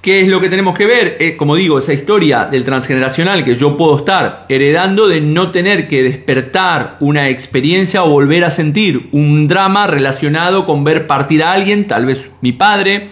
¿Qué 0.00 0.22
es 0.22 0.28
lo 0.28 0.40
que 0.40 0.48
tenemos 0.48 0.74
que 0.74 0.86
ver? 0.86 1.18
Eh, 1.20 1.36
como 1.36 1.56
digo, 1.56 1.78
esa 1.78 1.92
historia 1.92 2.46
del 2.46 2.64
transgeneracional 2.64 3.44
que 3.44 3.56
yo 3.56 3.76
puedo 3.76 3.98
estar 3.98 4.46
heredando 4.48 5.08
de 5.08 5.20
no 5.20 5.50
tener 5.50 5.88
que 5.88 6.02
despertar 6.02 6.96
una 7.00 7.28
experiencia 7.28 8.02
o 8.02 8.08
volver 8.08 8.44
a 8.44 8.50
sentir 8.50 9.10
un 9.12 9.46
drama 9.46 9.86
relacionado 9.86 10.64
con 10.64 10.84
ver 10.84 11.06
partir 11.06 11.42
a 11.42 11.52
alguien, 11.52 11.86
tal 11.86 12.06
vez 12.06 12.30
mi 12.40 12.52
padre, 12.52 13.10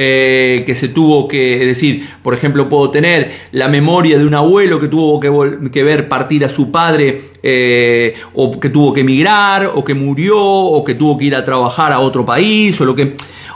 eh, 0.00 0.62
que 0.64 0.76
se 0.76 0.90
tuvo 0.90 1.26
que, 1.26 1.66
decir, 1.66 2.08
por 2.22 2.32
ejemplo, 2.32 2.68
puedo 2.68 2.92
tener 2.92 3.32
la 3.50 3.66
memoria 3.66 4.16
de 4.16 4.24
un 4.24 4.34
abuelo 4.34 4.78
que 4.78 4.86
tuvo 4.86 5.18
que, 5.18 5.82
ver 5.82 6.08
partir 6.08 6.44
a 6.44 6.48
su 6.48 6.70
padre 6.70 7.22
eh, 7.42 8.14
o 8.34 8.60
que 8.60 8.68
tuvo 8.68 8.94
que 8.94 9.00
emigrar 9.00 9.72
o 9.74 9.84
que 9.84 9.94
murió 9.94 10.38
o 10.40 10.84
que 10.84 10.94
tuvo 10.94 11.18
que 11.18 11.24
ir 11.24 11.34
a 11.34 11.44
trabajar 11.44 11.90
a 11.90 11.98
otro 11.98 12.24
país 12.24 12.80
o 12.80 12.84
lo 12.84 12.94
que, 12.94 13.14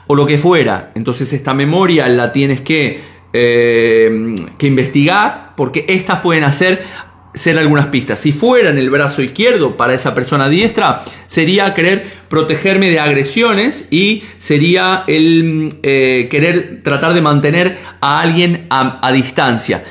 o 0.08 0.16
lo 0.16 0.26
que 0.26 0.36
fuera. 0.36 0.90
Entonces 0.96 1.32
esta 1.32 1.54
memoria 1.54 2.08
la 2.08 2.32
tienes 2.32 2.60
que, 2.60 2.98
eh, 3.32 4.34
que 4.58 4.66
investigar 4.66 5.52
porque 5.56 5.84
estas 5.86 6.22
pueden 6.22 6.42
hacer 6.42 6.82
ser 7.34 7.58
algunas 7.58 7.86
pistas. 7.86 8.18
Si 8.18 8.32
fuera 8.32 8.70
en 8.70 8.78
el 8.78 8.90
brazo 8.90 9.22
izquierdo 9.22 9.76
para 9.76 9.94
esa 9.94 10.14
persona 10.14 10.48
diestra, 10.48 11.02
sería 11.26 11.74
querer 11.74 12.04
protegerme 12.28 12.90
de 12.90 13.00
agresiones 13.00 13.88
y 13.90 14.24
sería 14.38 15.04
el 15.06 15.78
eh, 15.82 16.28
querer 16.30 16.80
tratar 16.82 17.14
de 17.14 17.20
mantener 17.22 17.78
a 18.00 18.20
alguien 18.20 18.66
a, 18.70 19.10
distancia. 19.12 19.82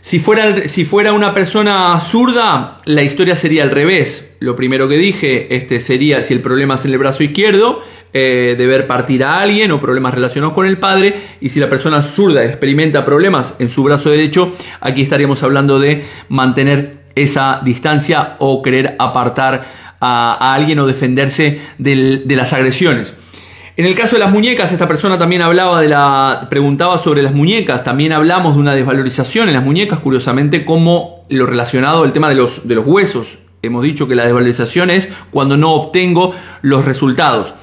Si 0.00 0.18
fuera, 0.18 0.68
si 0.68 0.84
fuera, 0.84 1.12
una 1.12 1.34
persona 1.34 2.00
zurda, 2.00 2.78
la 2.84 3.02
historia 3.02 3.36
sería 3.36 3.62
al 3.62 3.70
revés. 3.70 4.34
Lo 4.40 4.56
primero 4.56 4.88
que 4.88 4.96
dije 4.96 5.54
este 5.54 5.80
sería 5.80 6.22
si 6.22 6.32
el 6.32 6.40
problema 6.40 6.76
es 6.76 6.84
en 6.86 6.92
el 6.92 6.98
brazo 6.98 7.22
izquierdo, 7.22 7.82
eh, 8.14 8.54
de 8.56 8.66
ver 8.66 8.86
partir 8.86 9.22
a 9.22 9.40
alguien 9.40 9.70
o 9.72 9.80
problemas 9.80 10.14
relacionados 10.14 10.54
con 10.54 10.66
el 10.66 10.78
padre. 10.78 11.14
Y 11.40 11.50
si 11.50 11.60
la 11.60 11.68
persona 11.68 12.02
zurda 12.02 12.44
experimenta 12.44 13.04
problemas 13.04 13.56
en 13.58 13.68
su 13.68 13.84
brazo 13.84 14.10
derecho, 14.10 14.56
aquí 14.80 15.02
estaríamos 15.02 15.42
hablando 15.42 15.78
de 15.78 16.04
mantener 16.30 17.00
esa 17.14 17.60
distancia 17.62 18.36
o 18.38 18.62
querer 18.62 18.96
apartar 18.98 19.64
a, 20.00 20.54
alguien 20.54 20.78
o 20.78 20.86
defenderse 20.86 21.60
de 21.78 22.36
las 22.36 22.54
agresiones. 22.54 23.14
En 23.76 23.86
el 23.86 23.94
caso 23.94 24.16
de 24.16 24.20
las 24.20 24.32
muñecas, 24.32 24.72
esta 24.72 24.88
persona 24.88 25.16
también 25.16 25.42
hablaba 25.42 25.80
de 25.80 25.88
la. 25.88 26.46
preguntaba 26.50 26.98
sobre 26.98 27.22
las 27.22 27.32
muñecas. 27.32 27.84
También 27.84 28.12
hablamos 28.12 28.54
de 28.54 28.60
una 28.60 28.74
desvalorización 28.74 29.48
en 29.48 29.54
las 29.54 29.62
muñecas, 29.62 30.00
curiosamente, 30.00 30.64
como 30.64 31.22
lo 31.28 31.46
relacionado 31.46 32.02
al 32.02 32.12
tema 32.12 32.28
de 32.28 32.34
los, 32.34 32.66
de 32.66 32.74
los 32.74 32.86
huesos. 32.86 33.38
Hemos 33.62 33.82
dicho 33.82 34.08
que 34.08 34.14
la 34.14 34.24
desvalorización 34.24 34.90
es 34.90 35.12
cuando 35.30 35.56
no 35.56 35.72
obtengo 35.72 36.34
los 36.62 36.84
resultados. 36.84 37.54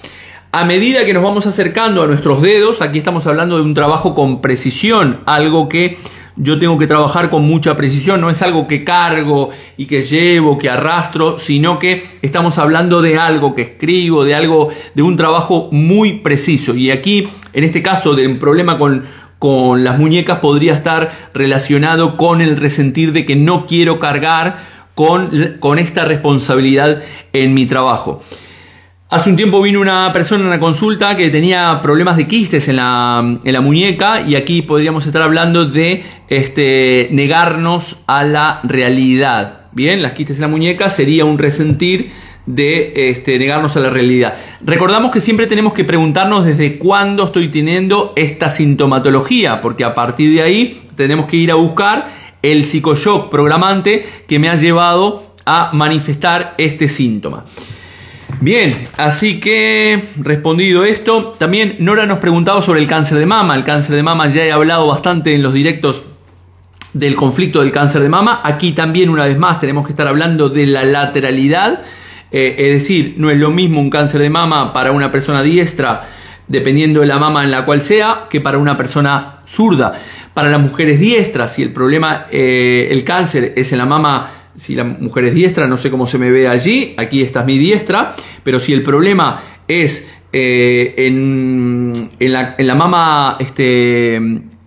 A 0.52 0.64
medida 0.64 1.06
que 1.06 1.14
nos 1.14 1.24
vamos 1.24 1.46
acercando 1.46 2.04
a 2.04 2.08
nuestros 2.08 2.42
dedos, 2.42 2.82
aquí 2.82 3.00
estamos 3.00 3.28
hablando 3.28 3.58
de 3.58 3.64
un 3.64 3.74
trabajo 3.74 4.16
con 4.16 4.42
precisión, 4.42 5.20
algo 5.26 5.68
que 5.68 5.98
yo 6.38 6.60
tengo 6.60 6.78
que 6.78 6.88
trabajar 6.88 7.30
con 7.30 7.44
mucha 7.44 7.76
precisión, 7.76 8.22
no 8.22 8.30
es 8.30 8.42
algo 8.42 8.68
que 8.68 8.84
cargo 8.84 9.50
y 9.76 9.88
que 9.88 10.04
llevo, 10.04 10.58
que 10.58 10.70
arrastro, 10.70 11.38
sino 11.40 11.80
que 11.80 12.06
estamos 12.22 12.58
hablando 12.60 13.02
de 13.02 13.18
algo 13.18 13.56
que 13.56 13.64
escribo, 13.64 14.24
de 14.24 14.36
algo, 14.36 14.70
de 14.94 15.02
un 15.02 15.18
trabajo 15.18 15.70
muy 15.72 16.20
preciso. 16.20 16.76
Y 16.76 16.92
aquí, 16.92 17.28
en 17.54 17.64
este 17.64 17.82
caso, 17.82 18.14
del 18.14 18.38
problema 18.38 18.78
con, 18.78 19.04
con 19.40 19.84
las 19.84 19.98
muñecas 19.98 20.40
podría 20.40 20.74
estar 20.74 21.12
relacionado 21.34 22.18
con 22.18 22.42
el 22.42 22.58
resentir 22.58 23.14
de 23.14 23.26
que 23.26 23.36
no 23.36 23.66
quiero 23.66 24.00
cargar 24.00 24.58
con, 24.94 25.58
con 25.60 25.80
esta 25.80 26.06
responsabilidad 26.06 27.02
en 27.34 27.54
mi 27.54 27.66
trabajo. 27.66 28.22
Hace 29.10 29.30
un 29.30 29.38
tiempo 29.38 29.62
vino 29.62 29.80
una 29.80 30.12
persona 30.12 30.44
en 30.44 30.50
la 30.50 30.60
consulta 30.60 31.16
que 31.16 31.30
tenía 31.30 31.80
problemas 31.82 32.18
de 32.18 32.28
quistes 32.28 32.68
en 32.68 32.76
la, 32.76 33.38
en 33.42 33.54
la 33.54 33.62
muñeca 33.62 34.20
y 34.28 34.36
aquí 34.36 34.62
podríamos 34.62 35.06
estar 35.06 35.22
hablando 35.22 35.64
de 35.64 36.04
este, 36.28 37.08
negarnos 37.12 38.00
a 38.06 38.26
la 38.26 38.60
realidad. 38.66 39.62
Bien, 39.72 40.02
las 40.02 40.12
quistes 40.12 40.36
en 40.36 40.42
la 40.42 40.50
muñeca 40.50 40.90
sería 40.90 41.24
un 41.24 41.38
resentir 41.38 42.12
de 42.46 43.10
este, 43.10 43.40
negarnos 43.40 43.78
a 43.78 43.80
la 43.80 43.90
realidad. 43.90 44.36
Recordamos 44.60 45.12
que 45.12 45.22
siempre 45.22 45.48
tenemos 45.48 45.72
que 45.72 45.86
preguntarnos 45.86 46.44
desde 46.44 46.78
cuándo 46.78 47.28
estoy 47.28 47.48
teniendo 47.48 48.12
esta 48.18 48.50
sintomatología, 48.50 49.62
porque 49.62 49.86
a 49.86 49.96
partir 49.96 50.34
de 50.34 50.42
ahí 50.42 50.82
tenemos 50.98 51.28
que 51.28 51.38
ir 51.38 51.50
a 51.50 51.56
buscar 51.56 52.10
el 52.42 52.66
psicoshock 52.66 53.30
programante 53.30 54.06
que 54.28 54.38
me 54.38 54.50
ha 54.50 54.56
llevado 54.56 55.34
a 55.46 55.70
manifestar 55.72 56.56
este 56.58 56.90
síntoma. 56.90 57.46
Bien, 58.40 58.88
así 58.98 59.40
que 59.40 60.04
respondido 60.18 60.86
esto, 60.86 61.36
también 61.40 61.78
Nora 61.80 62.06
nos 62.06 62.20
preguntaba 62.20 62.62
sobre 62.62 62.82
el 62.82 62.88
cáncer 62.88 63.18
de 63.18 63.26
mama. 63.26 63.56
El 63.56 63.64
cáncer 63.64 63.96
de 63.96 64.04
mama 64.04 64.28
ya 64.30 64.44
he 64.44 64.52
hablado 64.52 64.86
bastante 64.86 65.34
en 65.34 65.42
los 65.42 65.54
directos 65.54 66.04
del 66.94 67.16
conflicto 67.16 67.62
del 67.62 67.72
cáncer 67.72 68.04
de 68.04 68.10
mama. 68.10 68.42
Aquí 68.44 68.74
también 68.74 69.10
una 69.10 69.26
vez 69.26 69.40
más 69.40 69.60
tenemos 69.60 69.86
que 69.86 69.92
estar 69.92 70.08
hablando 70.08 70.50
de 70.50 70.68
la 70.68 70.84
lateralidad. 70.84 71.82
Eh, 72.32 72.56
es 72.60 72.82
decir, 72.82 73.16
no 73.18 73.32
es 73.32 73.40
lo 73.40 73.50
mismo 73.50 73.82
un 73.82 73.90
cáncer 73.90 74.22
de 74.22 74.30
mama 74.30 74.72
para 74.72 74.92
una 74.92 75.12
persona 75.12 75.42
diestra, 75.42 76.08
dependiendo 76.48 77.02
de 77.02 77.08
la 77.08 77.18
mama 77.18 77.44
en 77.44 77.50
la 77.50 77.66
cual 77.66 77.82
sea, 77.82 78.28
que 78.30 78.40
para 78.40 78.60
una 78.60 78.78
persona 78.78 79.40
zurda. 79.48 79.94
Para 80.36 80.50
las 80.50 80.62
mujeres 80.62 81.00
diestras, 81.00 81.56
si 81.56 81.64
el 81.64 81.72
problema, 81.72 82.28
eh, 82.30 82.90
el 82.92 83.04
cáncer 83.04 83.54
es 83.56 83.72
en 83.72 83.80
la 83.80 83.88
mama 83.88 84.37
si 84.58 84.76
la 84.76 84.84
mujer 84.84 85.26
es 85.26 85.36
diestra, 85.36 85.68
no 85.68 85.78
sé 85.78 85.90
cómo 85.90 86.08
se 86.08 86.18
me 86.18 86.32
ve 86.32 86.48
allí, 86.48 86.94
aquí 86.98 87.22
está 87.22 87.44
mi 87.44 87.58
diestra, 87.58 88.16
pero 88.44 88.60
si 88.60 88.74
el 88.74 88.84
problema 88.84 89.42
es 89.68 90.10
eh, 90.34 90.94
en, 90.98 91.94
la, 92.20 92.56
en, 92.58 92.68
la, 92.68 92.76
mama 92.76 93.38
este, 93.40 94.20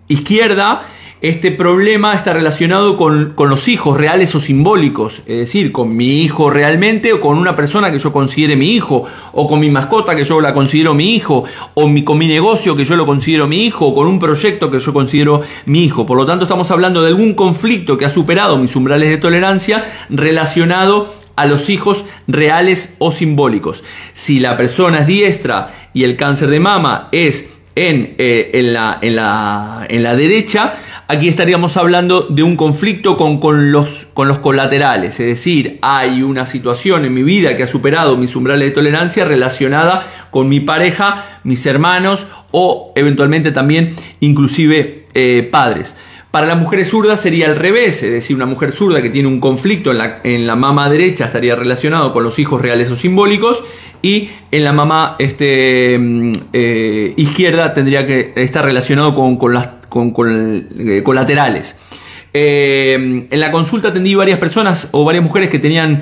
izquierda, 0.07 0.81
este 1.21 1.51
problema 1.51 2.15
está 2.15 2.33
relacionado 2.33 2.97
con, 2.97 3.35
los 3.37 3.67
hijos 3.67 3.95
reales 3.95 4.33
o 4.33 4.39
simbólicos, 4.39 5.21
es 5.27 5.37
decir, 5.37 5.71
con 5.71 5.95
mi 5.95 6.23
hijo 6.23 6.49
realmente 6.49 7.13
o 7.13 7.21
con 7.21 7.37
una 7.37 7.55
persona 7.55 7.91
que 7.91 7.99
yo 7.99 8.11
considere 8.11 8.55
mi 8.55 8.73
hijo, 8.73 9.03
o 9.33 9.47
con 9.47 9.59
mi 9.59 9.69
mascota 9.69 10.15
que 10.15 10.23
yo 10.23 10.41
la 10.41 10.51
considero 10.51 10.95
mi 10.95 11.15
hijo, 11.15 11.43
o 11.75 11.91
con 12.03 12.17
mi 12.17 12.27
negocio 12.27 12.75
que 12.75 12.85
yo 12.85 12.95
lo 12.95 13.05
considero 13.05 13.47
mi 13.47 13.67
hijo, 13.67 13.85
o 13.85 13.93
con 13.93 14.07
un 14.07 14.19
proyecto 14.19 14.71
que 14.71 14.79
yo 14.79 14.93
considero 14.93 15.41
mi 15.67 15.83
hijo. 15.83 16.07
Por 16.07 16.17
lo 16.17 16.25
tanto, 16.25 16.45
estamos 16.45 16.71
hablando 16.71 17.03
de 17.03 17.09
algún 17.09 17.35
conflicto 17.35 17.99
que 17.99 18.05
ha 18.05 18.09
superado 18.09 18.57
mis 18.57 18.75
umbrales 18.75 19.09
de 19.09 19.17
tolerancia 19.17 19.85
relacionado 20.09 21.13
a 21.35 21.45
los 21.45 21.69
hijos 21.69 22.05
reales 22.27 22.95
o 22.97 23.11
simbólicos. 23.11 23.83
Si 24.15 24.39
la 24.39 24.57
persona 24.57 25.01
es 25.01 25.07
diestra 25.07 25.71
y 25.93 26.03
el 26.03 26.17
cáncer 26.17 26.49
de 26.49 26.59
mama 26.59 27.09
es 27.11 27.47
en, 27.75 28.15
eh, 28.17 28.51
en, 28.53 28.73
la, 28.73 28.97
en, 29.01 29.15
la, 29.15 29.85
en 29.87 30.03
la 30.03 30.15
derecha, 30.15 30.73
aquí 31.11 31.27
estaríamos 31.27 31.75
hablando 31.75 32.21
de 32.29 32.41
un 32.41 32.55
conflicto 32.55 33.17
con, 33.17 33.39
con, 33.41 33.73
los, 33.73 34.07
con 34.13 34.29
los 34.29 34.39
colaterales, 34.39 35.19
es 35.19 35.25
decir, 35.25 35.77
hay 35.81 36.23
una 36.23 36.45
situación 36.45 37.03
en 37.03 37.13
mi 37.13 37.21
vida 37.21 37.57
que 37.57 37.63
ha 37.63 37.67
superado 37.67 38.15
mis 38.15 38.33
umbrales 38.33 38.69
de 38.69 38.73
tolerancia 38.73 39.25
relacionada 39.25 40.07
con 40.29 40.47
mi 40.47 40.61
pareja, 40.61 41.41
mis 41.43 41.65
hermanos 41.65 42.27
o 42.51 42.93
eventualmente 42.95 43.51
también 43.51 43.93
inclusive 44.21 45.05
eh, 45.13 45.49
padres. 45.51 45.97
Para 46.31 46.47
las 46.47 46.57
mujeres 46.57 46.87
zurdas 46.87 47.19
sería 47.19 47.47
al 47.47 47.57
revés, 47.57 48.01
es 48.03 48.11
decir, 48.11 48.37
una 48.37 48.45
mujer 48.45 48.71
zurda 48.71 49.01
que 49.01 49.09
tiene 49.09 49.27
un 49.27 49.41
conflicto 49.41 49.91
en 49.91 49.97
la, 49.97 50.21
en 50.23 50.47
la 50.47 50.55
mama 50.55 50.89
derecha 50.89 51.25
estaría 51.25 51.57
relacionado 51.57 52.13
con 52.13 52.23
los 52.23 52.39
hijos 52.39 52.61
reales 52.61 52.89
o 52.89 52.95
simbólicos 52.95 53.65
y 54.01 54.29
en 54.49 54.63
la 54.63 54.71
mama 54.71 55.17
este, 55.19 55.97
mm, 55.99 56.31
eh, 56.53 57.13
izquierda 57.17 57.73
tendría 57.73 58.07
que 58.07 58.31
estar 58.37 58.63
relacionado 58.63 59.13
con, 59.13 59.35
con 59.35 59.53
las 59.53 59.80
con, 59.91 60.67
eh, 60.79 61.03
colaterales. 61.03 61.75
Eh, 62.33 63.27
en 63.29 63.39
la 63.39 63.51
consulta 63.51 63.89
atendí 63.89 64.15
varias 64.15 64.39
personas 64.39 64.87
o 64.93 65.03
varias 65.03 65.23
mujeres 65.23 65.49
que 65.49 65.59
tenían 65.59 66.01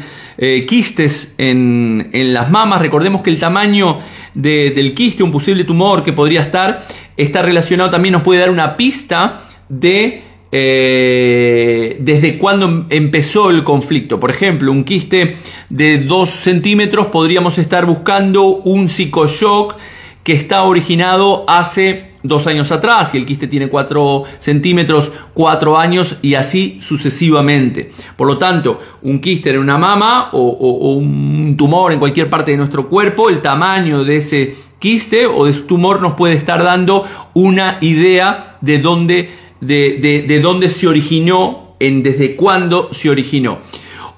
quistes 0.68 1.34
en, 1.38 2.10
las 2.34 2.50
mamas. 2.50 2.80
Recordemos 2.80 3.20
que 3.22 3.30
el 3.30 3.40
tamaño 3.40 3.98
del 4.34 4.94
quiste, 4.94 5.22
un 5.22 5.34
posible 5.34 5.66
tumor 5.66 6.02
que 6.02 6.14
podría 6.14 6.42
estar, 6.42 6.86
está 7.18 7.42
relacionado 7.42 7.90
también, 7.90 8.14
nos 8.14 8.22
puede 8.22 8.40
dar 8.40 8.50
una 8.50 8.78
pista 8.78 9.42
de 9.68 10.24
eh, 10.52 11.98
desde 12.00 12.40
cuándo 12.40 12.88
empezó 12.90 13.52
el 13.52 13.64
conflicto. 13.64 14.20
Por 14.20 14.32
ejemplo, 14.32 14.72
un 14.72 14.84
quiste 14.84 15.38
de 15.70 16.00
2 16.00 16.30
centímetros 16.30 17.08
podríamos 17.08 17.60
estar 17.60 17.86
buscando 17.86 18.46
un 18.46 18.90
psicoshock 18.90 19.76
que 20.24 20.34
está 20.34 20.64
originado 20.64 21.46
hace 21.48 22.09
dos 22.24 22.48
años 22.48 22.72
atrás 22.72 23.14
y 23.16 23.18
el 23.18 23.26
quiste 23.26 23.48
tiene 23.48 23.70
4 23.70 24.24
centímetros, 24.40 25.12
4 25.34 25.78
años 25.78 26.18
y 26.22 26.36
así 26.36 26.80
sucesivamente. 26.82 27.92
Por 28.16 28.28
lo 28.28 28.38
tanto, 28.38 28.80
un 29.02 29.20
quiste 29.20 29.52
en 29.52 29.60
una 29.60 29.78
mama 29.78 30.30
o, 30.34 30.94
un 30.94 31.56
tumor 31.58 31.92
en 31.92 32.00
cualquier 32.00 32.30
parte 32.30 32.52
de 32.52 32.58
nuestro 32.58 32.90
cuerpo, 32.90 33.30
el 33.30 33.42
tamaño 33.42 34.04
de 34.04 34.18
ese 34.18 34.56
quiste 34.80 35.26
o 35.26 35.46
de 35.46 35.54
su 35.54 35.64
tumor 35.64 36.02
nos 36.02 36.14
puede 36.14 36.36
estar 36.36 36.64
dando 36.64 37.06
una 37.34 37.78
idea 37.82 38.58
de 38.62 38.80
dónde 38.80 39.30
de, 39.62 40.26
de, 40.28 40.42
dónde 40.42 40.70
se 40.70 40.88
originó, 40.88 41.76
en 41.80 42.04
desde 42.04 42.36
cuándo 42.36 42.90
se 42.94 43.10
originó. 43.10 43.60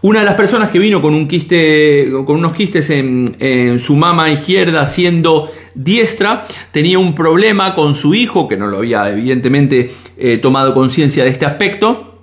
Una 0.03 0.19
de 0.19 0.25
las 0.25 0.35
personas 0.35 0.71
que 0.71 0.79
vino 0.79 1.01
con 1.01 1.13
un 1.13 1.27
quiste, 1.27 2.09
con 2.25 2.37
unos 2.37 2.53
quistes 2.53 2.89
en, 2.89 3.79
su 3.79 3.95
mama 3.95 4.31
izquierda 4.31 4.85
siendo 4.85 5.51
diestra, 5.75 6.45
tenía 6.71 6.99
un 6.99 7.15
problema 7.15 7.75
con 7.75 7.95
su 7.95 8.13
hijo, 8.13 8.47
que 8.47 8.57
no 8.57 8.67
lo 8.67 8.77
había 8.77 9.09
evidentemente 9.09 9.91
eh, 10.17 10.37
tomado 10.37 10.73
conciencia 10.73 11.23
de 11.23 11.29
este 11.29 11.45
aspecto, 11.45 12.13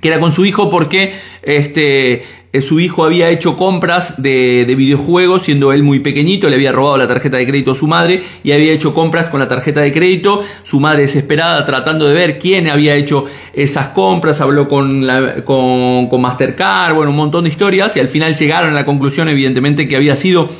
que 0.00 0.08
era 0.08 0.20
con 0.20 0.32
su 0.32 0.44
hijo 0.44 0.70
porque 0.70 1.14
este, 1.42 2.22
eh, 2.52 2.62
su 2.62 2.80
hijo 2.80 3.04
había 3.04 3.30
hecho 3.30 3.56
compras 3.56 4.20
de, 4.20 4.64
de, 4.66 4.74
videojuegos, 4.74 5.42
siendo 5.42 5.72
él 5.72 5.84
muy 5.84 6.00
pequeñito, 6.00 6.48
le 6.48 6.56
había 6.56 6.72
robado 6.72 6.96
la 6.96 7.06
tarjeta 7.06 7.36
de 7.36 7.46
crédito 7.46 7.72
a 7.72 7.74
su 7.76 7.86
madre 7.86 8.22
y 8.42 8.50
había 8.50 8.72
hecho 8.72 8.92
compras 8.92 9.28
con 9.28 9.38
la 9.38 9.46
tarjeta 9.46 9.80
de 9.80 9.92
crédito. 9.92 10.42
Su 10.62 10.80
madre 10.80 11.02
desesperada 11.02 11.64
tratando 11.64 12.06
de 12.06 12.14
ver 12.14 12.38
quién 12.40 12.68
había 12.68 12.96
hecho 12.96 13.26
esas 13.52 13.88
compras, 13.88 14.40
habló 14.40 14.68
con, 14.68 15.06
con, 15.44 16.08
con 16.08 16.20
Mastercard, 16.20 16.94
bueno, 16.94 17.10
un 17.10 17.16
montón 17.16 17.44
de 17.44 17.50
historias 17.50 17.96
y 17.96 18.00
al 18.00 18.08
final 18.08 18.36
llegaron 18.36 18.70
a 18.70 18.74
la 18.74 18.84
conclusión 18.84 19.28
evidentemente 19.28 19.86
que 19.86 19.94
había 19.94 20.16
sido 20.16 20.50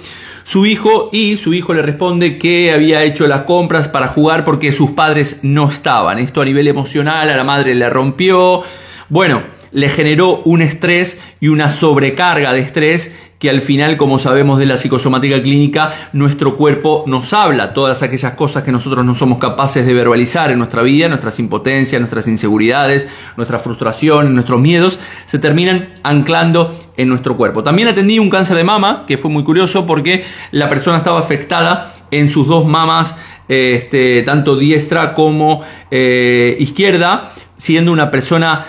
su 0.50 0.66
hijo 0.66 1.11
y 1.12 1.37
su 1.37 1.54
hijo 1.54 1.75
le 1.75 1.83
responde 1.83 2.37
que 2.37 2.73
había 2.73 3.04
hecho 3.04 3.28
las 3.28 3.42
compras 3.42 3.87
para 3.87 4.09
jugar 4.09 4.45
porque 4.45 4.73
sus 4.73 4.90
padres 4.90 5.38
no 5.42 5.69
estaban. 5.69 6.19
Esto 6.19 6.42
a 6.42 6.45
nivel 6.45 6.66
emocional 6.66 7.30
a 7.30 7.37
la 7.37 7.45
madre 7.45 7.73
le 7.76 7.88
rompió. 7.88 8.64
Bueno, 9.09 9.45
le 9.71 9.88
generó 9.88 10.42
un 10.45 10.61
estrés 10.61 11.21
y 11.38 11.47
una 11.47 11.71
sobrecarga 11.71 12.52
de 12.52 12.62
estrés 12.62 13.16
que 13.40 13.49
al 13.49 13.62
final, 13.62 13.97
como 13.97 14.18
sabemos 14.18 14.59
de 14.59 14.66
la 14.66 14.76
psicosomática 14.76 15.42
clínica, 15.42 16.11
nuestro 16.12 16.59
cuerpo 16.59 17.04
nos 17.06 17.32
habla 17.32 17.73
todas 17.73 18.02
aquellas 18.02 18.35
cosas 18.35 18.64
que 18.64 18.70
nosotros 18.70 19.02
no 19.02 19.14
somos 19.14 19.38
capaces 19.38 19.87
de 19.87 19.94
verbalizar 19.94 20.50
en 20.50 20.59
nuestra 20.59 20.82
vida, 20.82 21.09
nuestras 21.09 21.38
impotencias, 21.38 21.99
nuestras 22.02 22.28
inseguridades, 22.28 23.09
nuestras 23.38 23.62
frustraciones, 23.62 24.30
nuestros 24.30 24.61
miedos, 24.61 24.99
se 25.25 25.38
terminan 25.38 25.88
anclando 26.02 26.78
en 26.99 27.09
nuestro 27.09 27.38
cuerpo. 27.38 27.62
También 27.62 27.88
atendí 27.88 28.18
un 28.18 28.28
cáncer 28.28 28.59
de 28.59 28.64
mama, 28.64 29.06
que 29.09 29.16
fue 29.16 29.30
muy 29.30 29.42
curioso 29.42 29.87
porque 29.87 30.23
la 30.50 30.68
persona 30.68 30.99
estaba 30.99 31.18
afectada 31.18 31.94
en 32.11 32.28
sus 32.28 32.47
dos 32.47 32.66
mamas, 32.66 33.16
este, 33.49 34.23
tanto 34.23 34.56
diestra 34.56 35.14
como 35.14 35.62
eh, 35.90 36.59
izquierda, 36.61 37.32
siendo 37.56 37.90
una 37.90 38.11
persona 38.11 38.66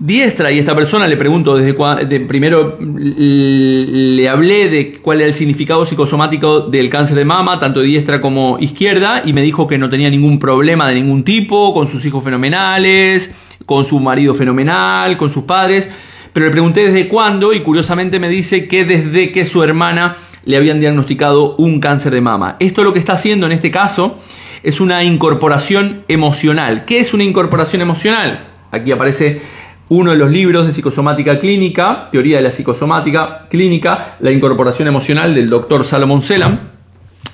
diestra 0.00 0.50
y 0.50 0.58
esta 0.58 0.74
persona 0.74 1.06
le 1.06 1.16
pregunto 1.18 1.56
desde 1.56 1.76
de, 2.06 2.20
primero 2.20 2.78
le 2.80 4.28
hablé 4.28 4.70
de 4.70 4.98
cuál 5.00 5.20
era 5.20 5.28
el 5.28 5.34
significado 5.34 5.84
psicosomático 5.84 6.62
del 6.62 6.88
cáncer 6.88 7.16
de 7.16 7.26
mama, 7.26 7.58
tanto 7.58 7.80
diestra 7.80 8.20
como 8.20 8.58
izquierda, 8.58 9.22
y 9.24 9.34
me 9.34 9.42
dijo 9.42 9.68
que 9.68 9.76
no 9.76 9.90
tenía 9.90 10.08
ningún 10.08 10.38
problema 10.38 10.88
de 10.88 10.94
ningún 10.94 11.22
tipo, 11.22 11.74
con 11.74 11.86
sus 11.86 12.04
hijos 12.06 12.24
fenomenales, 12.24 13.30
con 13.66 13.84
su 13.84 14.00
marido 14.00 14.34
fenomenal, 14.34 15.18
con 15.18 15.28
sus 15.28 15.44
padres, 15.44 15.90
pero 16.32 16.46
le 16.46 16.52
pregunté 16.52 16.88
desde 16.88 17.06
cuándo 17.06 17.52
y 17.52 17.60
curiosamente 17.60 18.18
me 18.18 18.30
dice 18.30 18.68
que 18.68 18.84
desde 18.84 19.32
que 19.32 19.44
su 19.44 19.62
hermana 19.62 20.16
le 20.44 20.56
habían 20.56 20.80
diagnosticado 20.80 21.56
un 21.56 21.78
cáncer 21.78 22.12
de 22.12 22.22
mama. 22.22 22.56
Esto 22.58 22.82
lo 22.84 22.94
que 22.94 22.98
está 22.98 23.12
haciendo 23.12 23.44
en 23.44 23.52
este 23.52 23.70
caso 23.70 24.18
es 24.62 24.80
una 24.80 25.04
incorporación 25.04 26.04
emocional. 26.08 26.86
¿Qué 26.86 27.00
es 27.00 27.12
una 27.12 27.24
incorporación 27.24 27.82
emocional? 27.82 28.46
Aquí 28.70 28.92
aparece 28.92 29.42
uno 29.90 30.12
de 30.12 30.16
los 30.16 30.30
libros 30.30 30.66
de 30.66 30.72
psicosomática 30.72 31.40
clínica, 31.40 32.08
teoría 32.12 32.36
de 32.36 32.44
la 32.44 32.52
psicosomática 32.52 33.46
clínica, 33.50 34.14
la 34.20 34.30
incorporación 34.30 34.86
emocional 34.86 35.34
del 35.34 35.50
doctor 35.50 35.84
Salomón 35.84 36.22
Selam. 36.22 36.58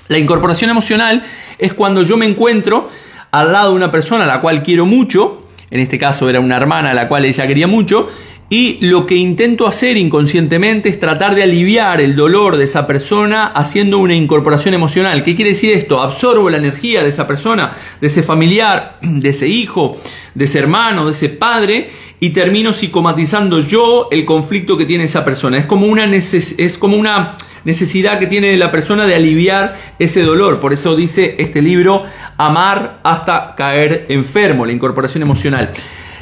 La 0.07 0.17
incorporación 0.17 0.71
emocional 0.71 1.23
es 1.59 1.73
cuando 1.75 2.01
yo 2.01 2.17
me 2.17 2.25
encuentro 2.25 2.89
al 3.29 3.51
lado 3.51 3.69
de 3.69 3.75
una 3.75 3.91
persona 3.91 4.23
a 4.23 4.27
la 4.27 4.41
cual 4.41 4.63
quiero 4.63 4.87
mucho, 4.87 5.45
en 5.69 5.81
este 5.81 5.99
caso 5.99 6.29
era 6.31 6.39
una 6.39 6.57
hermana 6.57 6.91
a 6.91 6.93
la 6.95 7.07
cual 7.07 7.25
ella 7.25 7.45
quería 7.45 7.67
mucho, 7.67 8.09
y 8.49 8.77
lo 8.85 9.05
que 9.05 9.15
intento 9.15 9.67
hacer 9.67 9.97
inconscientemente 9.97 10.87
es 10.87 10.99
tratar 10.99 11.35
de 11.35 11.43
aliviar 11.43 11.99
el 11.99 12.15
dolor 12.15 12.55
de 12.55 12.63
esa 12.63 12.87
persona 12.87 13.47
haciendo 13.47 13.97
una 13.97 14.15
incorporación 14.15 14.73
emocional. 14.73 15.23
¿Qué 15.23 15.35
quiere 15.35 15.51
decir 15.51 15.73
esto? 15.73 16.01
Absorbo 16.01 16.49
la 16.49 16.57
energía 16.57 17.03
de 17.03 17.09
esa 17.09 17.27
persona, 17.27 17.73
de 17.99 18.07
ese 18.07 18.23
familiar, 18.23 18.99
de 19.01 19.29
ese 19.29 19.49
hijo, 19.49 19.97
de 20.33 20.45
ese 20.45 20.59
hermano, 20.59 21.05
de 21.05 21.11
ese 21.11 21.27
padre 21.29 21.89
y 22.19 22.29
termino 22.29 22.71
psicomatizando 22.71 23.59
yo 23.59 24.07
el 24.11 24.25
conflicto 24.25 24.77
que 24.77 24.85
tiene 24.85 25.03
esa 25.03 25.25
persona. 25.25 25.57
Es 25.57 25.65
como 25.65 25.85
una, 25.85 26.05
es 26.15 26.77
como 26.77 26.95
una 26.95 27.35
necesidad 27.65 28.17
que 28.17 28.27
tiene 28.27 28.55
la 28.55 28.71
persona 28.71 29.05
de 29.05 29.15
aliviar 29.15 29.77
ese 29.99 30.21
dolor. 30.21 30.61
Por 30.61 30.71
eso 30.71 30.95
dice 30.95 31.35
este 31.37 31.61
libro, 31.61 32.05
amar 32.37 33.01
hasta 33.03 33.55
caer 33.55 34.05
enfermo, 34.07 34.65
la 34.65 34.71
incorporación 34.71 35.21
emocional. 35.21 35.73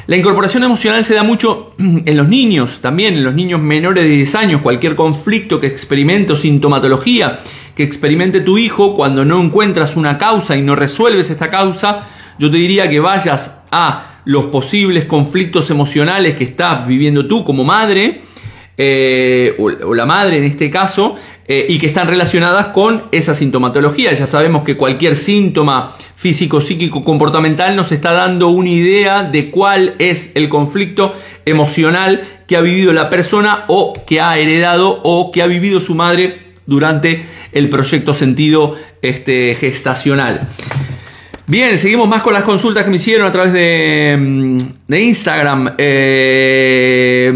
La 0.06 0.16
incorporación 0.16 0.62
emocional 0.62 1.04
se 1.04 1.14
da 1.14 1.24
mucho 1.24 1.74
en 1.78 2.16
los 2.16 2.28
niños, 2.28 2.80
también 2.80 3.14
en 3.14 3.24
los 3.24 3.34
niños 3.34 3.60
menores 3.60 4.04
de 4.04 4.10
10 4.10 4.34
años, 4.36 4.62
cualquier 4.62 4.94
conflicto 4.94 5.60
que 5.60 5.66
experimente 5.66 6.32
o 6.32 6.36
sintomatología 6.36 7.40
que 7.74 7.82
experimente 7.82 8.40
tu 8.40 8.56
hijo, 8.56 8.94
cuando 8.94 9.24
no 9.24 9.42
encuentras 9.42 9.96
una 9.96 10.16
causa 10.16 10.56
y 10.56 10.62
no 10.62 10.74
resuelves 10.74 11.28
esta 11.28 11.50
causa, 11.50 12.06
yo 12.38 12.50
te 12.50 12.56
diría 12.56 12.88
que 12.88 13.00
vayas 13.00 13.58
a 13.70 14.20
los 14.24 14.46
posibles 14.46 15.04
conflictos 15.04 15.68
emocionales 15.68 16.36
que 16.36 16.44
estás 16.44 16.86
viviendo 16.86 17.26
tú 17.26 17.44
como 17.44 17.64
madre, 17.64 18.22
eh, 18.78 19.54
o, 19.58 19.94
la 19.94 20.04
madre 20.04 20.38
en 20.38 20.44
este 20.44 20.70
caso, 20.70 21.16
eh, 21.48 21.66
y 21.68 21.78
que 21.78 21.86
están 21.86 22.08
relacionadas 22.08 22.68
con 22.68 23.04
esa 23.12 23.34
sintomatología. 23.34 24.12
Ya 24.12 24.26
sabemos 24.26 24.64
que 24.64 24.76
cualquier 24.76 25.16
síntoma 25.16 25.96
físico, 26.14 26.60
psíquico, 26.60 27.02
comportamental 27.02 27.74
nos 27.76 27.92
está 27.92 28.12
dando 28.12 28.48
una 28.48 28.70
idea 28.70 29.22
de 29.22 29.50
cuál 29.50 29.94
es 29.98 30.32
el 30.34 30.48
conflicto 30.48 31.14
emocional 31.44 32.22
que 32.46 32.56
ha 32.56 32.60
vivido 32.60 32.92
la 32.92 33.08
persona 33.08 33.64
o 33.68 33.94
que 34.06 34.20
ha 34.20 34.38
heredado 34.38 35.00
o 35.04 35.32
que 35.32 35.42
ha 35.42 35.46
vivido 35.46 35.80
su 35.80 35.94
madre 35.94 36.38
durante 36.66 37.24
el 37.52 37.70
proyecto 37.70 38.12
sentido 38.12 38.74
este, 39.02 39.54
gestacional. 39.54 40.48
Bien, 41.48 41.78
seguimos 41.78 42.08
más 42.08 42.22
con 42.22 42.34
las 42.34 42.42
consultas 42.42 42.82
que 42.82 42.90
me 42.90 42.96
hicieron 42.96 43.24
a 43.24 43.30
través 43.30 43.52
de, 43.52 44.16
mm, 44.18 44.56
de 44.88 45.00
Instagram. 45.00 45.74
Eh, 45.78 47.32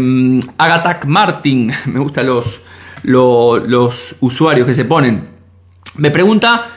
Agatac 0.57 1.05
Martin, 1.05 1.71
me 1.85 1.99
gustan 1.99 2.27
los, 2.27 2.59
los, 3.03 4.15
usuarios 4.19 4.67
que 4.67 4.73
se 4.73 4.83
ponen. 4.83 5.29
Me 5.95 6.11
pregunta, 6.11 6.71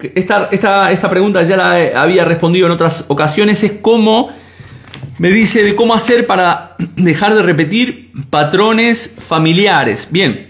esta, 0.00 0.48
esta, 0.50 0.90
esta 0.90 1.08
pregunta 1.08 1.44
ya 1.44 1.56
la 1.56 2.02
había 2.02 2.24
respondido 2.24 2.66
en 2.66 2.72
otras 2.72 3.04
ocasiones, 3.06 3.62
es 3.62 3.74
cómo, 3.80 4.30
me 5.18 5.30
dice 5.30 5.62
de 5.62 5.76
cómo 5.76 5.94
hacer 5.94 6.26
para 6.26 6.74
dejar 6.96 7.36
de 7.36 7.42
repetir 7.42 8.10
patrones 8.30 9.14
familiares. 9.20 10.08
Bien, 10.10 10.49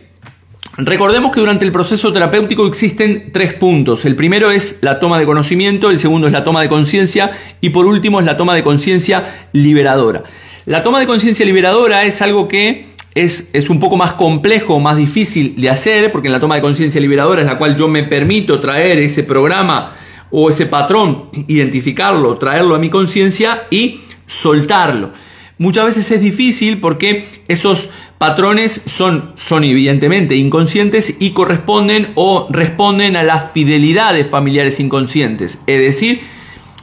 Recordemos 0.83 1.33
que 1.33 1.41
durante 1.41 1.67
el 1.67 1.73
proceso 1.73 2.11
terapéutico 2.11 2.67
existen 2.67 3.33
tres 3.33 3.53
puntos. 3.53 4.07
El 4.07 4.17
primero 4.17 4.51
es 4.51 4.79
la 4.81 4.99
toma 4.99 5.19
de 5.19 5.27
conocimiento, 5.27 5.91
el 5.91 5.99
segundo 5.99 6.27
es 6.27 6.33
la 6.33 6.43
toma 6.43 6.63
de 6.63 6.71
conciencia 6.71 7.33
y 7.61 7.69
por 7.69 7.85
último 7.85 8.19
es 8.19 8.25
la 8.25 8.39
toma 8.39 8.55
de 8.55 8.63
conciencia 8.63 9.49
liberadora. 9.53 10.23
La 10.65 10.83
toma 10.83 11.01
de 11.01 11.07
conciencia 11.07 11.45
liberadora 11.45 12.05
es 12.05 12.23
algo 12.23 12.49
que 12.49 12.87
es, 13.15 13.51
es, 13.53 13.69
un 13.69 13.79
poco 13.79 13.99
más 13.99 14.15
complejo, 14.15 14.81
más 14.81 14.97
difícil 14.97 15.55
de 15.61 15.69
hacer, 15.69 16.13
porque 16.13 16.29
en 16.29 16.33
la 16.33 16.41
toma 16.41 16.55
de 16.55 16.63
conciencia 16.63 17.01
liberadora 17.01 17.43
es 17.43 17.47
la 17.47 17.59
cual 17.59 17.77
yo 17.77 17.87
me 17.87 18.05
permito 18.05 18.59
traer 18.59 19.01
ese 19.01 19.23
programa 19.23 19.93
o 20.31 20.49
ese 20.49 20.65
patrón, 20.65 21.29
identificarlo, 21.47 22.37
traerlo 22.37 22.75
a 22.75 22.79
mi 22.79 22.89
conciencia 22.89 23.65
y 23.71 24.01
soltarlo. 24.25 25.11
Muchas 25.59 25.85
veces 25.85 26.11
es 26.11 26.23
difícil 26.23 26.81
porque 26.81 27.27
esos 27.47 27.91
patrones 28.21 28.83
son, 28.85 29.33
son 29.37 29.65
evidentemente 29.65 30.37
inconscientes 30.37 31.17
y 31.21 31.31
corresponden 31.31 32.13
o 32.17 32.49
responden 32.51 33.17
a 33.17 33.23
las 33.23 33.53
fidelidades 33.53 34.27
familiares 34.27 34.79
inconscientes. 34.79 35.59
Es 35.67 35.81
decir, 35.81 36.21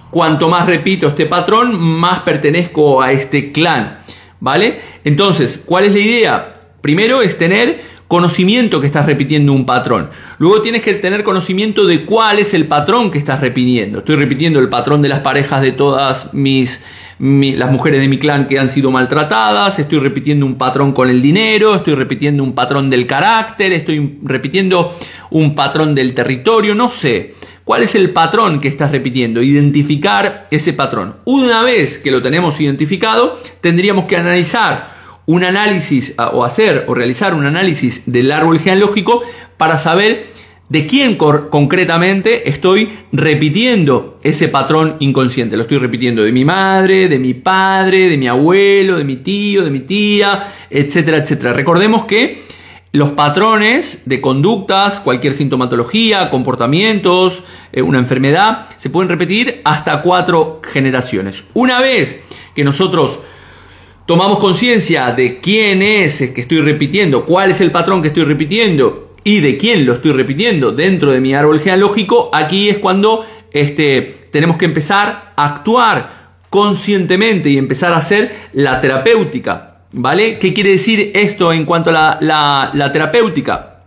cuanto 0.10 0.50
más 0.50 0.66
repito 0.66 1.08
este 1.08 1.28
patrón, 1.28 1.80
más 1.80 2.22
pertenezco 2.22 3.04
a 3.04 3.12
este 3.12 3.52
clan. 3.52 4.00
¿Vale? 4.40 4.80
Entonces, 5.04 5.62
¿cuál 5.64 5.86
es 5.86 5.94
la 5.94 6.00
idea? 6.00 6.54
Primero 6.82 7.22
es 7.22 7.38
tener 7.38 7.82
conocimiento 8.08 8.82
que 8.82 8.88
estás 8.88 9.06
repitiendo 9.06 9.54
un 9.54 9.68
patrón. 9.68 10.10
Luego 10.40 10.64
tienes 10.64 10.82
que 10.82 10.96
tener 10.96 11.24
conocimiento 11.24 11.86
de 11.86 12.06
cuál 12.06 12.40
es 12.40 12.56
el 12.56 12.66
patrón 12.66 13.12
que 13.12 13.20
estás 13.20 13.42
repitiendo. 13.42 14.00
Estoy 14.00 14.16
repitiendo 14.16 14.60
el 14.60 14.70
patrón 14.70 15.04
de 15.04 15.10
las 15.10 15.20
parejas 15.20 15.62
de 15.62 15.72
todas 15.72 16.34
mis 16.34 16.82
las 17.20 17.72
mujeres 17.72 18.00
de 18.00 18.08
mi 18.08 18.20
clan 18.20 18.48
que 18.48 18.60
han 18.60 18.70
sido 18.70 18.92
maltratadas, 18.92 19.80
estoy 19.80 20.00
repitiendo 20.00 20.46
un 20.46 20.56
patrón 20.56 20.92
con 20.92 21.10
el 21.10 21.22
dinero, 21.22 21.76
estoy 21.76 21.96
repitiendo 21.96 22.44
un 22.44 22.54
patrón 22.54 22.90
del 22.90 23.06
carácter, 23.08 23.74
estoy 23.74 24.20
repitiendo 24.24 24.96
un 25.32 25.56
patrón 25.56 25.96
del 25.96 26.14
territorio, 26.14 26.76
no 26.76 26.90
sé. 26.90 27.34
¿Cuál 27.64 27.84
es 27.84 27.96
el 27.96 28.12
patrón 28.12 28.62
que 28.62 28.70
estás 28.70 28.92
repitiendo? 28.92 29.42
Identificar 29.42 30.48
ese 30.52 30.74
patrón. 30.74 31.18
Una 31.26 31.64
vez 31.64 31.98
que 31.98 32.12
lo 32.12 32.22
tenemos 32.22 32.62
identificado, 32.62 33.38
tendríamos 33.60 34.06
que 34.06 34.16
analizar 34.16 34.96
un 35.26 35.44
análisis 35.44 36.16
o 36.18 36.46
hacer 36.46 36.86
o 36.88 36.94
realizar 36.94 37.34
un 37.34 37.46
análisis 37.46 38.04
del 38.06 38.32
árbol 38.32 38.60
genealógico 38.60 39.22
para 39.58 39.78
saber 39.78 40.37
de 40.70 40.86
quién 40.86 41.16
concretamente 41.16 42.50
estoy 42.50 42.90
repitiendo 43.14 44.20
ese 44.22 44.50
patrón 44.50 44.98
inconsciente. 45.00 45.56
Lo 45.56 45.64
estoy 45.64 45.78
repitiendo 45.78 46.24
de 46.24 46.34
mi 46.34 46.44
madre, 46.44 47.08
de 47.08 47.20
mi 47.20 47.34
padre, 47.34 48.10
de 48.10 48.18
mi 48.18 48.28
abuelo, 48.28 48.98
de 48.98 49.06
mi 49.06 49.18
tío, 49.18 49.64
de 49.64 49.72
mi 49.72 49.80
tía, 49.82 50.54
etcétera, 50.70 51.18
etcétera. 51.18 51.54
Recordemos 51.54 52.04
que 52.04 52.42
los 52.92 53.12
patrones 53.12 54.04
de 54.06 54.20
conductas, 54.20 55.00
cualquier 55.00 55.34
sintomatología, 55.36 56.30
comportamientos, 56.30 57.44
eh, 57.72 57.82
una 57.82 58.00
enfermedad, 58.00 58.68
se 58.78 58.90
pueden 58.90 59.10
repetir 59.10 59.62
hasta 59.64 60.02
cuatro 60.02 60.62
generaciones. 60.70 61.46
Una 61.54 61.80
vez 61.80 62.22
que 62.56 62.66
nosotros 62.66 63.20
tomamos 64.06 64.40
conciencia 64.40 65.12
de 65.12 65.40
quién 65.40 65.82
es 65.82 66.20
el 66.22 66.34
que 66.34 66.42
estoy 66.42 66.60
repitiendo, 66.62 67.24
cuál 67.24 67.52
es 67.52 67.62
el 67.62 67.72
patrón 67.72 68.02
que 68.02 68.10
estoy 68.10 68.24
repitiendo 68.26 69.07
y 69.28 69.42
de 69.42 69.58
quién 69.58 69.86
lo 69.86 69.92
estoy 69.92 70.14
repitiendo 70.14 70.72
dentro 70.72 71.12
de 71.12 71.20
mi 71.20 71.34
árbol 71.34 71.60
genealógico, 71.60 72.30
aquí 72.32 72.70
es 72.70 72.78
cuando 72.78 73.26
este, 73.52 74.30
tenemos 74.32 74.56
que 74.56 74.64
empezar 74.64 75.34
a 75.36 75.46
actuar 75.46 76.38
conscientemente 76.50 77.50
y 77.50 77.58
empezar 77.58 77.92
a 77.92 77.98
hacer 77.98 78.34
la 78.54 78.80
terapéutica. 78.80 79.82
¿Vale? 79.92 80.40
¿Qué 80.40 80.54
quiere 80.54 80.70
decir 80.70 81.12
esto 81.14 81.52
en 81.52 81.66
cuanto 81.66 81.90
a 81.90 82.18
la, 82.22 82.72
la 82.74 82.92
terapéutica? 82.94 83.82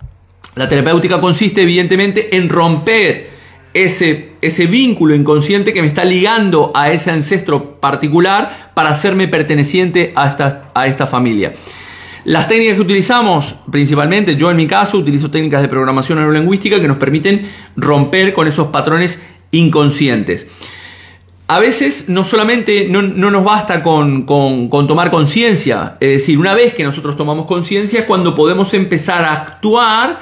La 0.57 0.69
terapéutica 0.69 1.23
consiste 1.23 1.63
evidentemente 1.63 2.37
en 2.37 2.51
romper 2.51 3.31
ese, 3.73 4.33
ese 4.43 4.67
vínculo 4.67 5.15
inconsciente 5.15 5.73
que 5.73 5.81
me 5.81 5.89
está 5.89 6.05
ligando 6.05 6.71
a 6.75 6.93
ese 6.93 7.13
ancestro 7.13 7.81
particular 7.81 8.73
para 8.75 8.91
hacerme 8.91 9.27
perteneciente 9.27 10.13
a 10.17 10.29
esta, 10.29 10.71
a 10.75 10.87
esta 10.87 11.07
familia. 11.07 11.55
Las 12.31 12.47
técnicas 12.47 12.77
que 12.77 12.83
utilizamos, 12.83 13.57
principalmente 13.73 14.37
yo 14.37 14.53
en 14.53 14.57
mi 14.57 14.69
caso 14.69 14.99
utilizo 14.99 15.33
técnicas 15.33 15.63
de 15.63 15.69
programación 15.69 16.17
neurolingüística 16.19 16.81
que 16.81 16.87
nos 16.87 16.97
permiten 16.97 17.51
romper 17.75 18.33
con 18.35 18.47
esos 18.47 18.69
patrones 18.69 19.21
inconscientes. 19.51 20.47
A 21.49 21.59
veces 21.59 22.09
no 22.09 22.25
solamente 22.25 22.87
no, 22.89 23.03
nos 23.03 23.43
basta 23.43 23.83
con, 23.83 24.27
con 24.27 24.87
tomar 24.87 25.11
conciencia, 25.11 25.97
es 25.99 26.19
decir, 26.21 26.39
una 26.39 26.55
vez 26.55 26.73
que 26.73 26.85
nosotros 26.85 27.17
tomamos 27.17 27.47
conciencia 27.47 27.99
es 27.99 28.07
cuando 28.07 28.37
podemos 28.37 28.75
empezar 28.75 29.25
a 29.25 29.33
actuar 29.33 30.21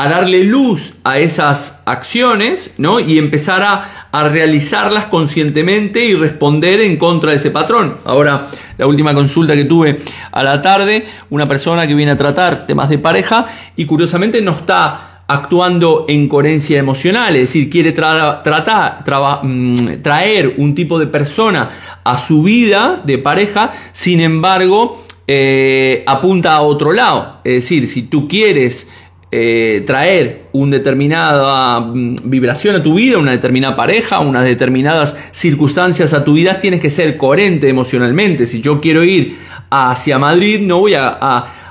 a 0.00 0.08
darle 0.08 0.44
luz 0.44 0.94
a 1.04 1.18
esas 1.18 1.82
acciones 1.84 2.74
¿no? 2.78 3.00
y 3.00 3.18
empezar 3.18 3.62
a, 3.62 4.08
a, 4.10 4.28
realizarlas 4.28 5.06
conscientemente 5.06 6.06
y 6.06 6.14
responder 6.14 6.80
en 6.80 6.96
contra 6.96 7.32
de 7.32 7.36
ese 7.36 7.50
patrón. 7.50 7.98
Ahora, 8.06 8.48
la 8.78 8.86
última 8.86 9.12
consulta 9.12 9.54
que 9.54 9.66
tuve 9.66 10.00
a 10.32 10.42
la 10.42 10.62
tarde, 10.62 11.04
una 11.28 11.44
persona 11.44 11.86
que 11.86 11.94
viene 11.94 12.12
a 12.12 12.16
tratar 12.16 12.66
temas 12.66 12.88
de 12.88 12.96
pareja 12.96 13.46
y 13.76 13.84
curiosamente 13.84 14.40
no 14.40 14.52
está 14.52 15.24
actuando 15.28 16.06
en 16.08 16.28
coherencia 16.28 16.78
emocional, 16.78 17.36
es 17.36 17.42
decir, 17.42 17.68
quiere 17.68 17.92
mm, 17.92 20.02
traer 20.02 20.54
un 20.56 20.74
tipo 20.74 20.98
de 20.98 21.08
persona 21.08 21.70
a 22.02 22.16
su 22.16 22.42
vida 22.42 23.02
de 23.04 23.18
pareja, 23.18 23.70
sin 23.92 24.20
embargo, 24.20 25.04
eh, 25.32 26.02
apunta 26.08 26.56
a 26.56 26.62
otro 26.62 26.92
lado. 26.92 27.36
Es 27.44 27.62
decir, 27.62 27.86
si 27.86 28.02
tú 28.02 28.26
quieres 28.26 28.88
eh, 29.32 29.84
traer 29.86 30.46
una 30.52 30.78
determinada 30.78 31.80
mm, 31.80 32.16
vibración 32.24 32.76
a 32.76 32.82
tu 32.82 32.94
vida, 32.94 33.18
una 33.18 33.30
determinada 33.30 33.76
pareja, 33.76 34.20
unas 34.20 34.44
determinadas 34.44 35.16
circunstancias 35.30 36.12
a 36.14 36.24
tu 36.24 36.34
vida, 36.34 36.58
tienes 36.58 36.80
que 36.80 36.90
ser 36.90 37.16
coherente 37.16 37.68
emocionalmente. 37.68 38.46
Si 38.46 38.60
yo 38.60 38.80
quiero 38.80 39.04
ir 39.04 39.38
hacia 39.70 40.18
Madrid, 40.18 40.60
no 40.60 40.80
voy 40.80 40.94
a, 40.94 41.16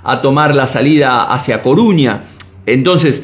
a 0.04 0.22
tomar 0.22 0.56
la 0.56 0.68
salida 0.68 1.24
hacia 1.24 1.62
Coruña. 1.62 2.24
Entonces, 2.66 3.24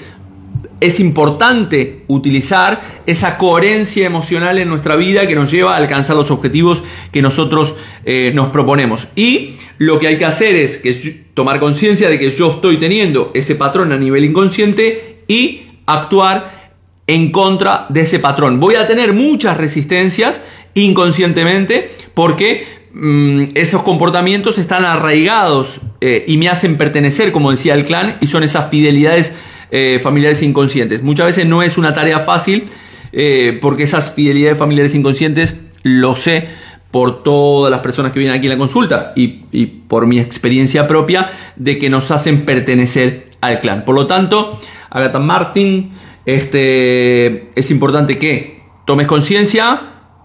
es 0.81 0.99
importante 0.99 2.03
utilizar 2.07 2.81
esa 3.05 3.37
coherencia 3.37 4.05
emocional 4.05 4.57
en 4.57 4.69
nuestra 4.69 4.95
vida 4.95 5.27
que 5.27 5.35
nos 5.35 5.51
lleva 5.51 5.73
a 5.73 5.77
alcanzar 5.77 6.15
los 6.15 6.31
objetivos 6.31 6.83
que 7.11 7.21
nosotros 7.21 7.75
eh, 8.03 8.31
nos 8.33 8.49
proponemos. 8.49 9.07
Y 9.15 9.55
lo 9.77 9.99
que 9.99 10.07
hay 10.07 10.17
que 10.17 10.25
hacer 10.25 10.55
es 10.55 10.77
que 10.77 11.25
tomar 11.33 11.59
conciencia 11.59 12.09
de 12.09 12.19
que 12.19 12.31
yo 12.31 12.51
estoy 12.51 12.77
teniendo 12.77 13.31
ese 13.33 13.55
patrón 13.55 13.91
a 13.91 13.97
nivel 13.97 14.25
inconsciente 14.25 15.23
y 15.27 15.67
actuar 15.85 16.73
en 17.07 17.31
contra 17.31 17.85
de 17.89 18.01
ese 18.01 18.19
patrón. 18.19 18.59
Voy 18.59 18.75
a 18.75 18.87
tener 18.87 19.13
muchas 19.13 19.57
resistencias 19.57 20.41
inconscientemente 20.73 21.89
porque 22.13 22.65
mm, 22.93 23.43
esos 23.53 23.83
comportamientos 23.83 24.57
están 24.57 24.83
arraigados 24.83 25.79
eh, 26.01 26.25
y 26.27 26.37
me 26.37 26.49
hacen 26.49 26.77
pertenecer, 26.77 27.31
como 27.31 27.51
decía 27.51 27.75
el 27.75 27.85
clan, 27.85 28.17
y 28.21 28.27
son 28.27 28.43
esas 28.43 28.69
fidelidades 28.69 29.35
eh, 29.71 29.99
familiares 30.01 30.41
inconscientes. 30.41 31.03
Muchas 31.03 31.27
veces 31.27 31.45
no 31.45 31.63
es 31.63 31.77
una 31.77 31.93
tarea 31.93 32.19
fácil 32.19 32.65
eh, 33.11 33.59
porque 33.61 33.83
esas 33.83 34.13
fidelidades 34.13 34.57
familiares 34.57 34.95
inconscientes 34.95 35.55
lo 35.83 36.15
sé 36.15 36.49
por 36.91 37.23
todas 37.23 37.69
las 37.71 37.81
personas 37.81 38.13
que 38.13 38.19
vienen 38.19 38.37
aquí 38.37 38.47
en 38.47 38.53
la 38.53 38.57
consulta 38.57 39.13
y, 39.15 39.41
y, 39.51 39.65
por 39.65 40.07
mi 40.07 40.19
experiencia 40.19 40.87
propia 40.87 41.29
de 41.55 41.77
que 41.77 41.89
nos 41.89 42.09
hacen 42.11 42.45
pertenecer 42.45 43.25
al 43.41 43.59
clan. 43.59 43.83
Por 43.83 43.95
lo 43.95 44.07
tanto, 44.07 44.59
Agatha 44.89 45.19
Martin, 45.19 45.91
este, 46.25 47.49
es 47.59 47.69
importante 47.69 48.17
que 48.17 48.61
tomes 48.85 49.07
conciencia 49.07 49.81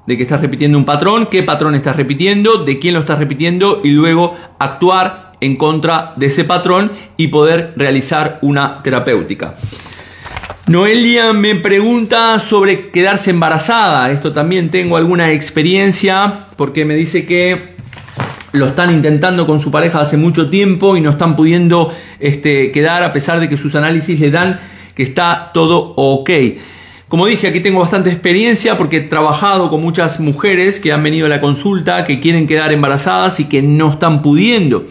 de 0.07 0.17
que 0.17 0.23
estás 0.23 0.41
repitiendo 0.41 0.79
un 0.79 0.85
patrón, 0.85 1.29
qué 1.31 1.43
patrón 1.43 1.75
estás 1.75 1.97
repitiendo, 1.97 2.65
de 2.65 2.79
quién 2.79 2.95
lo 2.95 3.01
estás 3.01 3.19
repitiendo 3.19 3.81
y 3.85 3.91
luego 3.91 4.35
actuar 4.59 5.30
en 5.41 5.57
contra 5.57 6.13
de 6.17 6.27
ese 6.27 6.45
patrón 6.45 6.93
y 7.17 7.29
poder 7.29 7.73
realizar 7.77 8.39
una 8.43 8.83
terapéutica. 8.83 9.57
Noelia 10.67 11.33
me 11.33 11.57
pregunta 11.57 12.39
sobre 12.39 12.91
quedarse 12.91 13.31
embarazada. 13.31 14.11
Esto 14.13 14.33
también 14.33 14.71
tengo 14.71 14.97
alguna 14.97 15.33
experiencia 15.33 16.47
porque 16.57 16.85
me 16.85 16.95
dice 16.95 17.27
que 17.27 17.75
lo 18.53 18.67
están 18.67 18.93
intentando 18.93 19.47
con 19.47 19.61
su 19.61 19.71
pareja 19.71 20.01
hace 20.01 20.17
mucho 20.17 20.51
tiempo 20.51 20.97
y 20.97 21.01
no 21.01 21.11
están 21.11 21.37
pudiendo 21.37 21.93
este, 22.19 22.73
quedar 22.73 23.03
a 23.03 23.13
pesar 23.13 23.41
de 23.41 23.49
que 23.49 23.57
sus 23.57 23.75
análisis 23.75 24.21
le 24.21 24.31
dan 24.31 24.61
que 24.95 25.03
está 25.03 25.51
todo 25.55 25.95
ok. 25.97 26.31
Como 27.09 27.27
dije, 27.27 27.49
aquí 27.49 27.61
tengo 27.61 27.81
bastante 27.81 28.11
experiencia 28.11 28.79
porque 28.79 28.99
he 28.99 29.01
trabajado 29.01 29.71
con 29.71 29.81
muchas 29.81 30.21
mujeres 30.21 30.79
que 30.79 30.93
han 30.93 31.03
venido 31.03 31.27
a 31.27 31.29
la 31.29 31.41
consulta, 31.41 32.05
que 32.05 32.21
quieren 32.21 32.47
quedar 32.47 32.73
embarazadas 32.73 33.41
y 33.41 33.47
que 33.47 33.63
no 33.63 33.91
están 33.91 34.23
pudiendo. 34.23 34.85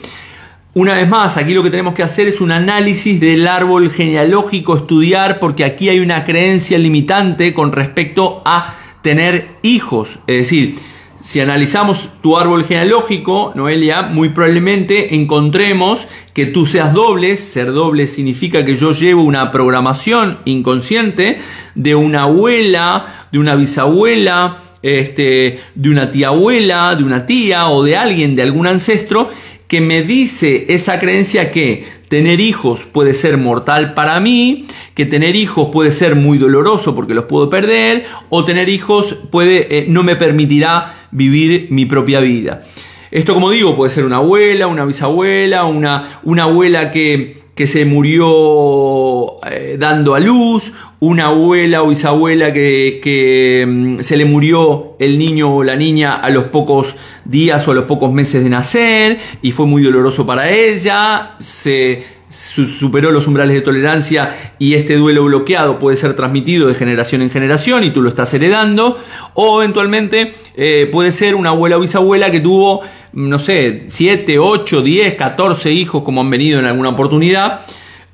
Una 0.76 0.94
vez 0.94 1.10
más, 1.10 1.36
aquí 1.38 1.56
lo 1.56 1.64
que 1.64 1.72
tenemos 1.72 1.96
que 1.96 2.04
hacer 2.04 2.28
es 2.28 2.42
un 2.42 2.52
análisis 2.52 3.20
del 3.20 3.48
árbol 3.48 3.90
genealógico, 3.90 4.78
estudiar, 4.78 5.40
porque 5.40 5.66
aquí 5.66 5.90
hay 5.90 6.00
una 6.00 6.26
creencia 6.26 6.78
limitante 6.78 7.56
con 7.56 7.72
respecto 7.72 8.44
a 8.46 8.76
tener 9.02 9.48
hijos. 9.64 10.20
Es 10.28 10.38
decir, 10.38 10.76
si 11.24 11.40
analizamos 11.40 12.12
tu 12.22 12.38
árbol 12.38 12.66
genealógico, 12.66 13.52
Noelia, 13.56 14.04
muy 14.04 14.30
probablemente 14.30 15.16
encontremos 15.16 16.08
que 16.36 16.46
tú 16.46 16.68
seas 16.68 16.94
doble. 16.94 17.38
Ser 17.38 17.74
doble 17.74 18.06
significa 18.06 18.64
que 18.64 18.78
yo 18.78 18.92
llevo 18.92 19.24
una 19.24 19.50
programación 19.50 20.38
inconsciente 20.46 21.40
de 21.74 21.96
una 21.96 22.24
abuela, 22.24 23.28
de 23.32 23.40
una 23.40 23.56
bisabuela, 23.56 24.58
este, 24.84 25.60
de 25.74 25.90
una 25.90 26.12
tía 26.12 26.28
abuela, 26.28 26.96
de 26.96 27.04
una 27.04 27.26
tía 27.26 27.70
o 27.70 27.84
de 27.84 27.98
alguien, 27.98 28.36
de 28.36 28.44
algún 28.44 28.68
ancestro 28.68 29.30
que 29.70 29.82
me 29.82 30.02
dice 30.02 30.66
esa 30.70 31.00
creencia 31.00 31.52
que 31.52 31.86
tener 32.08 32.40
hijos 32.40 32.86
puede 32.86 33.14
ser 33.14 33.38
mortal 33.38 33.94
para 33.94 34.20
mí, 34.20 34.66
que 34.96 35.06
tener 35.06 35.36
hijos 35.36 35.70
puede 35.72 35.92
ser 35.92 36.16
muy 36.16 36.40
doloroso 36.40 36.96
porque 36.96 37.14
los 37.14 37.26
puedo 37.26 37.52
perder, 37.52 38.06
o 38.30 38.44
tener 38.44 38.68
hijos 38.68 39.16
puede, 39.30 39.78
eh, 39.78 39.86
no 39.88 40.02
me 40.02 40.16
permitirá 40.16 41.08
vivir 41.12 41.68
mi 41.70 41.86
propia 41.86 42.20
vida. 42.20 42.64
Esto, 43.12 43.36
como 43.36 43.52
digo, 43.52 43.76
puede 43.76 43.92
ser 43.92 44.06
una 44.06 44.18
abuela, 44.18 44.66
una 44.66 44.86
bisabuela, 44.86 45.64
una, 45.66 46.20
una 46.24 46.44
abuela 46.44 46.90
que, 46.90 47.39
que 47.60 47.68
se 47.68 47.84
murió 47.84 49.44
eh, 49.46 49.76
dando 49.78 50.16
a 50.16 50.22
luz, 50.22 50.72
una 51.02 51.26
abuela 51.26 51.84
o 51.84 51.90
bisabuela 51.90 52.54
que, 52.54 53.02
que 53.04 53.66
mm, 53.68 54.00
se 54.00 54.16
le 54.16 54.24
murió 54.24 54.96
el 54.98 55.20
niño 55.20 55.54
o 55.54 55.62
la 55.66 55.76
niña 55.76 56.16
a 56.16 56.30
los 56.30 56.46
pocos 56.46 56.96
días 57.26 57.68
o 57.68 57.72
a 57.72 57.74
los 57.74 57.84
pocos 57.84 58.14
meses 58.14 58.46
de 58.46 58.50
nacer 58.50 59.20
y 59.42 59.52
fue 59.52 59.66
muy 59.66 59.84
doloroso 59.84 60.26
para 60.26 60.50
ella, 60.50 61.36
se 61.38 62.02
superó 62.30 63.12
los 63.12 63.28
umbrales 63.28 63.56
de 63.56 63.62
tolerancia 63.62 64.54
y 64.60 64.76
este 64.76 64.96
duelo 64.96 65.26
bloqueado 65.26 65.80
puede 65.80 65.98
ser 65.98 66.16
transmitido 66.16 66.68
de 66.68 66.76
generación 66.76 67.22
en 67.22 67.32
generación 67.32 67.84
y 67.84 67.92
tú 67.92 68.02
lo 68.02 68.10
estás 68.10 68.34
heredando, 68.34 68.98
o 69.34 69.62
eventualmente 69.62 70.34
eh, 70.56 70.88
puede 70.92 71.12
ser 71.12 71.36
una 71.36 71.50
abuela 71.50 71.78
o 71.78 71.80
bisabuela 71.80 72.32
que 72.32 72.40
tuvo, 72.40 72.82
no 73.14 73.40
sé, 73.40 73.84
7, 73.88 74.38
8, 74.38 74.82
10, 74.82 75.16
14 75.16 75.72
hijos 75.72 76.04
como 76.04 76.22
han 76.22 76.30
venido 76.30 76.60
en 76.60 76.66
alguna 76.66 76.90
oportunidad 76.90 77.62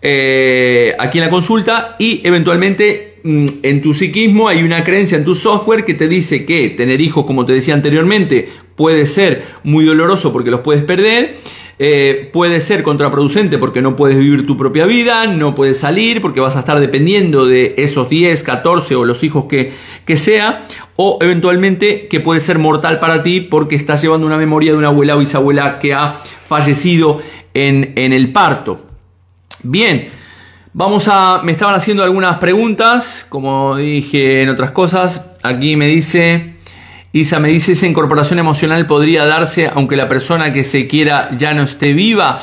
eh, 0.08 0.94
aquí 1.00 1.18
en 1.18 1.24
la 1.24 1.32
consulta. 1.32 1.96
Y 1.98 2.22
eventualmente 2.24 3.16
mm, 3.24 3.46
en 3.64 3.82
tu 3.82 3.96
psiquismo 3.96 4.48
hay 4.48 4.62
una 4.62 4.84
creencia 4.84 5.18
en 5.18 5.26
tu 5.26 5.34
software 5.34 5.84
que 5.84 5.96
te 5.96 6.08
dice 6.08 6.46
que 6.46 6.70
tener 6.70 7.02
hijos, 7.02 7.26
como 7.26 7.46
te 7.46 7.54
decía 7.54 7.74
anteriormente, 7.74 8.50
puede 8.76 9.08
ser 9.08 9.44
muy 9.64 9.84
doloroso 9.84 10.32
porque 10.32 10.52
los 10.52 10.60
puedes 10.60 10.84
perder 10.84 11.38
eh, 11.78 12.30
puede 12.32 12.62
ser 12.62 12.84
contraproducente 12.84 13.58
porque 13.58 13.82
no 13.82 13.98
puedes 13.98 14.18
vivir 14.18 14.46
tu 14.46 14.56
propia 14.56 14.86
vida, 14.86 15.28
no 15.28 15.56
puedes 15.56 15.80
salir 15.80 16.22
porque 16.22 16.40
vas 16.40 16.56
a 16.56 16.60
estar 16.60 16.80
dependiendo 16.80 17.46
de 17.46 17.76
esos 17.78 18.10
10, 18.10 18.44
14 18.44 18.96
o 18.96 19.04
los 19.04 19.24
hijos 19.24 19.46
que, 19.46 19.74
que 20.06 20.16
sea, 20.16 20.64
o 20.96 21.18
eventualmente 21.22 22.08
que 22.08 22.22
puede 22.22 22.40
ser 22.40 22.60
mortal 22.60 23.00
para 23.00 23.24
ti 23.24 23.42
porque 23.42 23.76
estás 23.76 24.02
llevando 24.02 24.26
una 24.26 24.38
memoria 24.38 24.72
de 24.72 24.78
una 24.78 24.88
abuela 24.88 25.18
o 25.18 25.20
bisabuela 25.20 25.80
que 25.80 25.94
ha 25.94 26.14
fallecido 26.14 27.22
en, 27.54 27.92
en 27.96 28.14
el 28.14 28.32
parto. 28.32 28.86
Bien, 29.64 30.10
vamos 30.72 31.10
a... 31.10 31.42
Me 31.44 31.52
estaban 31.52 31.76
haciendo 31.76 32.04
algunas 32.04 32.38
preguntas, 32.38 33.26
como 33.28 33.76
dije 33.76 34.44
en 34.44 34.50
otras 34.50 34.72
cosas. 34.72 35.26
Aquí 35.44 35.76
me 35.76 35.88
dice... 35.88 36.55
Isa 37.16 37.40
me 37.40 37.48
dice, 37.48 37.72
esa 37.72 37.88
incorporación 37.88 38.40
emocional 38.40 38.86
podría 38.88 39.24
darse 39.24 39.72
aunque 39.74 39.96
la 39.96 40.10
persona 40.10 40.52
que 40.52 40.66
se 40.66 40.86
quiera 40.86 41.30
ya 41.38 41.54
no 41.54 41.64
esté 41.64 41.94
viva. 41.94 42.42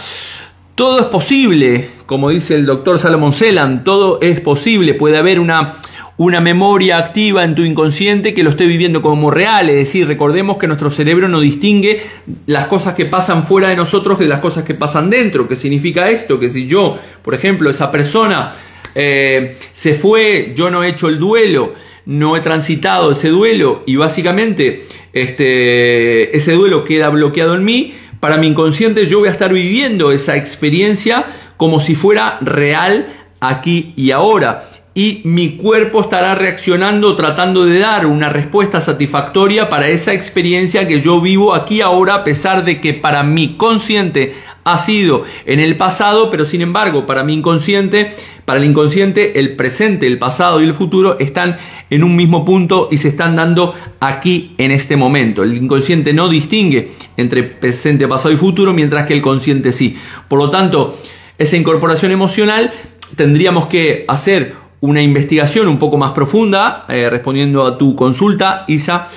Todo 0.75 1.01
es 1.01 1.07
posible, 1.09 1.91
como 2.07 2.31
dice 2.31 2.55
el 2.55 2.65
doctor 2.65 2.99
Salomón 2.99 3.35
Celan, 3.35 3.85
todo 3.85 4.19
es 4.23 4.41
posible. 4.41 4.95
Puede 4.95 5.19
haber 5.19 5.41
una, 5.41 5.75
una 6.17 6.41
memoria 6.41 6.97
activa 6.97 7.45
en 7.45 7.55
tu 7.55 7.65
inconsciente 7.65 8.33
que 8.33 8.43
lo 8.43 8.49
esté 8.49 8.65
viviendo 8.65 9.03
como 9.03 9.31
real. 9.31 9.69
Es 9.69 9.77
decir, 9.77 10.07
recordemos 10.07 10.57
que 10.57 10.69
nuestro 10.69 10.91
cerebro 10.91 11.29
no 11.29 11.41
distingue 11.41 12.01
las 12.47 12.67
cosas 12.69 12.95
que 12.95 13.05
pasan 13.05 13.45
fuera 13.45 13.69
de 13.69 13.77
nosotros 13.77 14.19
de 14.19 14.27
las 14.27 14.41
cosas 14.41 14.65
que 14.65 14.73
pasan 14.73 15.11
dentro. 15.11 15.47
¿Qué 15.49 15.57
significa 15.57 16.09
esto? 16.09 16.41
Que 16.41 16.49
si 16.49 16.67
yo, 16.67 16.97
por 17.21 17.35
ejemplo, 17.35 17.69
esa 17.69 17.91
persona 17.91 18.55
eh, 18.95 19.59
se 19.75 19.93
fue, 19.93 20.55
yo 20.57 20.71
no 20.71 20.83
he 20.83 20.89
hecho 20.89 21.11
el 21.11 21.19
duelo, 21.19 21.75
no 22.07 22.37
he 22.37 22.41
transitado 22.41 23.12
ese 23.12 23.29
duelo 23.29 23.83
y 23.87 23.97
básicamente 23.97 24.87
este, 25.12 26.37
ese 26.37 26.53
duelo 26.53 26.85
queda 26.85 27.09
bloqueado 27.09 27.55
en 27.55 27.65
mí, 27.65 27.95
para 28.21 28.37
mi 28.37 28.47
inconsciente 28.47 29.07
yo 29.07 29.19
voy 29.19 29.29
a 29.29 29.33
estar 29.33 29.53
viviendo 29.53 30.12
esa 30.12 30.37
experiencia 30.37 31.27
como 31.57 31.81
si 31.81 31.95
fuera 31.95 32.38
real 32.41 33.07
aquí 33.41 33.93
y 33.97 34.11
ahora. 34.12 34.69
Y 34.95 35.23
mi 35.25 35.57
cuerpo 35.57 36.03
estará 36.03 36.35
reaccionando 36.35 37.17
tratando 37.17 37.65
de 37.65 37.79
dar 37.79 38.05
una 38.05 38.29
respuesta 38.29 38.81
satisfactoria 38.81 39.71
para 39.71 39.88
esa 39.88 40.12
experiencia 40.12 40.87
que 40.87 41.01
yo 41.01 41.21
vivo 41.21 41.55
aquí 41.55 41.81
ahora 41.81 42.15
a 42.15 42.25
pesar 42.25 42.65
de 42.65 42.81
que 42.81 42.93
para 42.93 43.23
mi 43.23 43.57
consciente 43.57 44.35
ha 44.64 44.79
sido 44.79 45.25
en 45.46 45.61
el 45.61 45.77
pasado, 45.77 46.31
pero 46.31 46.44
sin 46.44 46.61
embargo 46.61 47.07
para 47.07 47.25
mi 47.25 47.35
inconsciente 47.35 48.14
para 48.44 48.59
el 48.59 48.66
inconsciente, 48.66 49.38
el 49.38 49.55
presente, 49.55 50.07
el 50.07 50.18
pasado 50.18 50.61
y 50.61 50.64
el 50.64 50.75
futuro 50.75 51.18
están 51.20 51.59
en 51.90 52.03
un 52.03 52.16
mismo 52.16 52.44
punto 52.44 52.88
y 52.90 52.96
se 52.96 53.09
están 53.09 53.37
dando 53.37 53.75
aquí 54.01 54.55
en 54.59 54.72
este 54.72 54.96
momento. 54.96 55.44
El 55.44 55.57
inconsciente 55.57 56.12
no 56.12 56.29
distingue 56.29 56.90
entre 57.16 57.44
presente, 57.44 58.09
pasado 58.09 58.35
y 58.35 58.37
futuro, 58.37 58.72
mientras 58.72 59.07
que 59.07 59.14
el 59.14 59.22
consciente 59.22 59.72
sí. 59.72 59.96
Por 60.27 60.40
lo 60.40 60.51
tanto, 60.51 60.98
esa 61.38 61.57
incorporación 61.57 62.11
emocional 62.11 62.72
tendríamos 63.16 63.66
que 63.66 64.05
hacer 64.09 64.55
una 64.81 65.01
investigación 65.01 65.68
un 65.68 65.79
poco 65.79 65.96
más 65.96 66.11
profunda, 66.11 66.85
eh, 66.88 67.09
respondiendo 67.09 67.64
a 67.64 67.79
tu 67.79 67.94
consulta, 67.94 68.64
Isa 68.66 69.09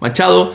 Machado. 0.00 0.52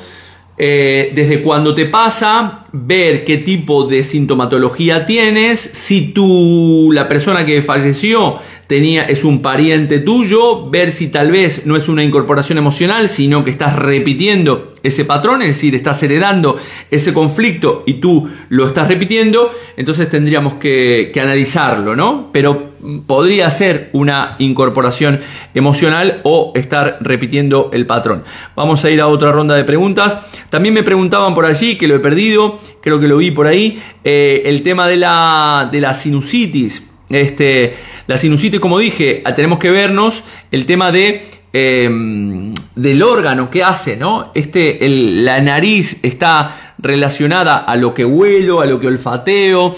Eh, 0.59 1.11
desde 1.13 1.43
cuando 1.43 1.75
te 1.75 1.85
pasa, 1.85 2.65
ver 2.71 3.23
qué 3.25 3.37
tipo 3.37 3.85
de 3.85 4.03
sintomatología 4.03 5.05
tienes, 5.05 5.59
si 5.59 6.13
tú, 6.13 6.89
la 6.91 7.07
persona 7.07 7.45
que 7.45 7.61
falleció, 7.61 8.39
tenía, 8.67 9.03
es 9.03 9.23
un 9.23 9.41
pariente 9.41 9.99
tuyo, 9.99 10.69
ver 10.69 10.91
si 10.91 11.07
tal 11.07 11.31
vez 11.31 11.65
no 11.65 11.75
es 11.77 11.87
una 11.87 12.03
incorporación 12.03 12.57
emocional, 12.57 13.09
sino 13.09 13.43
que 13.43 13.51
estás 13.51 13.75
repitiendo 13.77 14.73
ese 14.83 15.05
patrón, 15.05 15.41
es 15.41 15.49
decir, 15.49 15.73
estás 15.73 16.01
heredando 16.03 16.57
ese 16.91 17.13
conflicto 17.13 17.83
y 17.85 17.95
tú 17.95 18.29
lo 18.49 18.67
estás 18.67 18.87
repitiendo, 18.87 19.51
entonces 19.75 20.09
tendríamos 20.09 20.55
que, 20.55 21.11
analizarlo, 21.17 21.95
¿no? 21.95 22.29
Pero 22.31 22.73
podría 23.07 23.49
ser 23.49 23.89
una 23.93 24.35
incorporación 24.37 25.19
emocional 25.55 26.21
o 26.23 26.51
estar 26.53 26.99
repitiendo 27.01 27.71
el 27.73 27.87
patrón. 27.87 28.23
Vamos 28.55 28.85
a 28.85 28.91
ir 28.91 29.01
a 29.01 29.07
otra 29.07 29.31
ronda 29.31 29.55
de 29.55 29.63
preguntas. 29.63 30.15
También 30.51 30.75
me 30.75 30.83
preguntaban 30.83 31.33
por 31.33 31.45
allí, 31.45 31.75
que 31.77 31.87
lo 31.87 31.95
he 31.95 31.99
perdido, 31.99 32.59
creo 32.81 32.99
que 32.99 33.07
lo 33.07 33.17
vi 33.17 33.31
por 33.31 33.47
ahí, 33.47 33.81
eh, 34.03 34.43
el 34.45 34.61
tema 34.61 34.87
de 34.87 34.97
la, 34.97 35.69
de 35.71 35.81
la 35.81 35.95
sinusitis. 35.95 36.83
Este, 37.09 37.75
la 38.07 38.17
sinusitis, 38.17 38.59
como 38.59 38.79
dije, 38.79 39.23
tenemos 39.35 39.59
que 39.59 39.69
vernos 39.69 40.23
el 40.51 40.65
tema 40.65 40.91
de 40.91 41.23
em, 41.53 42.53
del 42.75 43.01
órgano 43.03 43.49
que 43.49 43.63
hace, 43.63 43.95
¿no? 43.95 44.31
Este, 44.35 44.77
la 44.89 45.39
nariz 45.41 45.99
está 46.03 46.73
relacionada 46.77 47.57
a 47.57 47.75
lo 47.75 47.93
que 47.93 48.05
huelo, 48.05 48.61
a 48.61 48.65
lo 48.65 48.79
que 48.79 48.87
olfateo, 48.87 49.75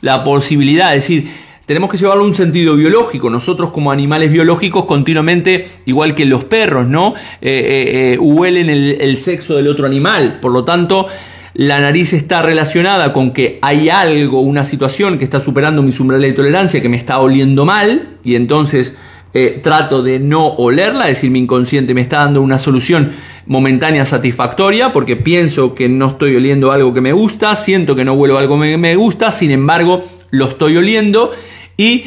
la 0.00 0.24
posibilidad, 0.24 0.94
es 0.94 1.02
decir, 1.02 1.28
tenemos 1.68 1.90
que 1.90 1.98
llevarlo 1.98 2.24
a 2.24 2.26
un 2.26 2.34
sentido 2.34 2.76
biológico. 2.76 3.28
Nosotros 3.28 3.72
como 3.72 3.92
animales 3.92 4.32
biológicos 4.32 4.86
continuamente, 4.86 5.68
igual 5.84 6.14
que 6.14 6.24
los 6.24 6.44
perros, 6.44 6.88
¿no? 6.88 7.12
Eh, 7.42 7.50
eh, 7.50 8.12
eh, 8.14 8.18
huelen 8.18 8.70
el, 8.70 9.18
sexo 9.18 9.54
del 9.54 9.68
otro 9.68 9.84
animal. 9.84 10.38
Por 10.40 10.50
lo 10.50 10.64
tanto, 10.64 11.08
la 11.54 11.80
nariz 11.80 12.12
está 12.12 12.42
relacionada 12.42 13.12
con 13.12 13.32
que 13.32 13.58
hay 13.62 13.88
algo, 13.88 14.40
una 14.40 14.64
situación 14.64 15.18
que 15.18 15.24
está 15.24 15.40
superando 15.40 15.82
mis 15.82 16.00
umbrales 16.00 16.30
de 16.30 16.36
tolerancia, 16.36 16.82
que 16.82 16.88
me 16.88 16.96
está 16.96 17.18
oliendo 17.18 17.64
mal, 17.64 18.16
y 18.24 18.36
entonces 18.36 18.94
trato 19.62 20.02
de 20.02 20.18
no 20.18 20.48
olerla, 20.54 21.08
es 21.08 21.16
decir, 21.16 21.30
mi 21.30 21.38
inconsciente 21.38 21.94
me 21.94 22.00
está 22.00 22.18
dando 22.18 22.42
una 22.42 22.58
solución 22.58 23.12
momentánea 23.46 24.04
satisfactoria, 24.04 24.92
porque 24.92 25.16
pienso 25.16 25.74
que 25.74 25.88
no 25.88 26.08
estoy 26.08 26.34
oliendo 26.36 26.72
algo 26.72 26.92
que 26.92 27.00
me 27.00 27.12
gusta, 27.12 27.54
siento 27.54 27.94
que 27.94 28.04
no 28.04 28.14
huelo 28.14 28.38
algo 28.38 28.60
que 28.60 28.76
me 28.76 28.96
gusta, 28.96 29.30
sin 29.30 29.50
embargo, 29.50 30.04
lo 30.30 30.48
estoy 30.48 30.76
oliendo 30.76 31.32
y 31.76 32.06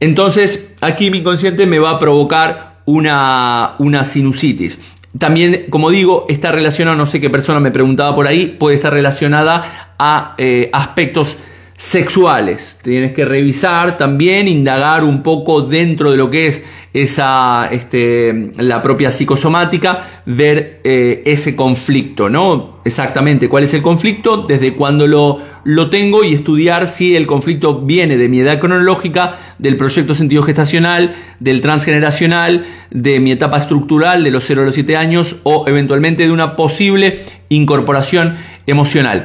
entonces 0.00 0.74
aquí 0.80 1.10
mi 1.10 1.18
inconsciente 1.18 1.66
me 1.66 1.78
va 1.78 1.90
a 1.90 1.98
provocar 1.98 2.82
una, 2.86 3.74
una 3.78 4.04
sinusitis. 4.04 4.78
También, 5.18 5.66
como 5.68 5.90
digo, 5.90 6.24
está 6.28 6.52
relacionada, 6.52 6.96
no 6.96 7.06
sé 7.06 7.20
qué 7.20 7.28
persona 7.28 7.60
me 7.60 7.70
preguntaba 7.70 8.14
por 8.14 8.26
ahí, 8.26 8.46
puede 8.46 8.76
estar 8.76 8.92
relacionada 8.92 9.94
a 9.98 10.34
eh, 10.38 10.70
aspectos 10.72 11.36
sexuales. 11.82 12.78
Tienes 12.80 13.10
que 13.10 13.24
revisar 13.24 13.98
también, 13.98 14.46
indagar 14.46 15.02
un 15.02 15.24
poco 15.24 15.62
dentro 15.62 16.12
de 16.12 16.16
lo 16.16 16.30
que 16.30 16.46
es 16.46 16.62
esa, 16.92 17.66
este, 17.72 18.52
la 18.58 18.80
propia 18.80 19.10
psicosomática, 19.10 20.04
ver 20.24 20.80
eh, 20.84 21.22
ese 21.24 21.56
conflicto, 21.56 22.28
¿no? 22.28 22.78
Exactamente 22.84 23.48
cuál 23.48 23.64
es 23.64 23.74
el 23.74 23.82
conflicto, 23.82 24.44
desde 24.46 24.74
cuándo 24.74 25.08
lo, 25.08 25.40
lo 25.64 25.90
tengo 25.90 26.22
y 26.22 26.34
estudiar 26.34 26.88
si 26.88 27.16
el 27.16 27.26
conflicto 27.26 27.80
viene 27.80 28.16
de 28.16 28.28
mi 28.28 28.38
edad 28.38 28.60
cronológica, 28.60 29.34
del 29.58 29.76
proyecto 29.76 30.14
sentido 30.14 30.44
gestacional, 30.44 31.16
del 31.40 31.62
transgeneracional, 31.62 32.64
de 32.92 33.18
mi 33.18 33.32
etapa 33.32 33.58
estructural 33.58 34.22
de 34.22 34.30
los 34.30 34.44
0 34.44 34.62
a 34.62 34.66
los 34.66 34.76
7 34.76 34.96
años 34.96 35.38
o 35.42 35.64
eventualmente 35.66 36.22
de 36.22 36.30
una 36.30 36.54
posible 36.54 37.24
incorporación 37.48 38.36
emocional. 38.68 39.24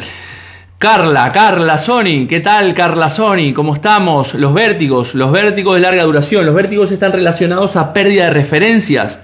Carla, 0.80 1.32
Carla 1.32 1.80
Sony, 1.80 2.28
¿qué 2.30 2.40
tal 2.40 2.76
Carla 2.76 3.10
Sony? 3.10 3.52
¿Cómo 3.56 3.74
estamos? 3.74 4.36
Los 4.36 4.54
vértigos, 4.54 5.16
los 5.16 5.32
vértigos 5.32 5.74
de 5.74 5.82
larga 5.82 6.04
duración, 6.04 6.46
los 6.46 6.54
vértigos 6.54 6.92
están 6.92 7.13
relacionados 7.13 7.76
a 7.76 7.94
pérdida 7.94 8.26
de 8.26 8.30
referencias. 8.30 9.20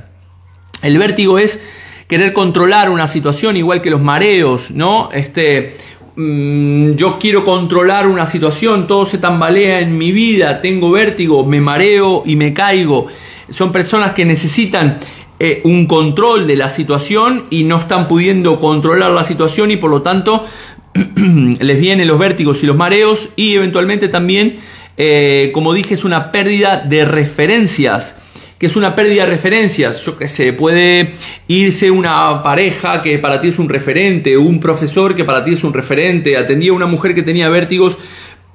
El 0.82 0.98
vértigo 0.98 1.38
es 1.38 1.62
querer 2.08 2.34
controlar 2.34 2.89
una 2.89 3.06
situación 3.06 3.56
igual 3.56 3.84
que 3.84 3.92
los 3.92 4.02
mareos, 4.02 4.72
¿no? 4.72 5.10
Este, 5.13 5.78
mm, 6.16 6.94
yo 6.94 7.20
quiero 7.20 7.46
controlar 7.46 8.08
una 8.08 8.26
situación, 8.26 8.88
todo 8.88 9.06
se 9.06 9.20
tambalea 9.20 9.80
en 9.80 9.96
mi 9.96 10.12
vida, 10.12 10.60
tengo 10.60 10.89
vértigo, 10.89 11.46
me 11.46 11.62
mareo 11.62 12.24
y 12.26 12.36
me 12.36 12.52
caigo. 12.56 13.06
Son 13.52 13.72
personas 13.72 14.13
que 14.13 14.26
necesitan 14.26 14.98
eh, 15.39 15.62
un 15.66 15.88
control 15.88 16.48
de 16.48 16.56
la 16.56 16.70
situación 16.70 17.48
y 17.50 17.63
no 17.63 17.78
están 17.78 18.08
pudiendo 18.08 18.60
controlar 18.60 19.12
la 19.12 19.24
situación 19.24 19.72
y 19.72 19.78
por 19.78 19.92
lo 19.92 20.02
tanto 20.02 20.46
les 21.60 21.79
vienen 21.79 22.08
los 22.08 22.19
vértigos 22.19 22.63
y 22.63 22.67
los 22.67 22.75
mareos 22.75 23.29
y 23.36 23.56
eventualmente 23.56 24.10
también, 24.10 24.58
eh, 24.97 25.51
como 25.53 25.73
dije, 25.73 25.95
es 25.95 26.03
una 26.03 26.32
pérdida 26.32 26.77
de 26.77 27.06
referencias. 27.06 28.15
que 28.60 28.67
es 28.67 28.77
una 28.77 28.95
pérdida 28.95 29.25
de 29.25 29.32
referencias? 29.32 30.06
Yo 30.06 30.17
qué 30.17 30.29
sé, 30.29 30.53
puede 30.53 31.13
irse 31.49 31.91
una 31.91 32.41
pareja 32.43 33.01
que 33.01 33.19
para 33.19 33.41
ti 33.41 33.49
es 33.49 33.60
un 33.60 33.67
referente, 33.67 34.38
un 34.38 34.62
profesor 34.62 35.15
que 35.15 35.25
para 35.25 35.43
ti 35.43 35.53
es 35.53 35.65
un 35.65 35.73
referente, 35.73 36.38
atendía 36.38 36.71
a 36.71 36.75
una 36.75 36.86
mujer 36.86 37.13
que 37.13 37.23
tenía 37.23 37.49
vértigos 37.49 37.97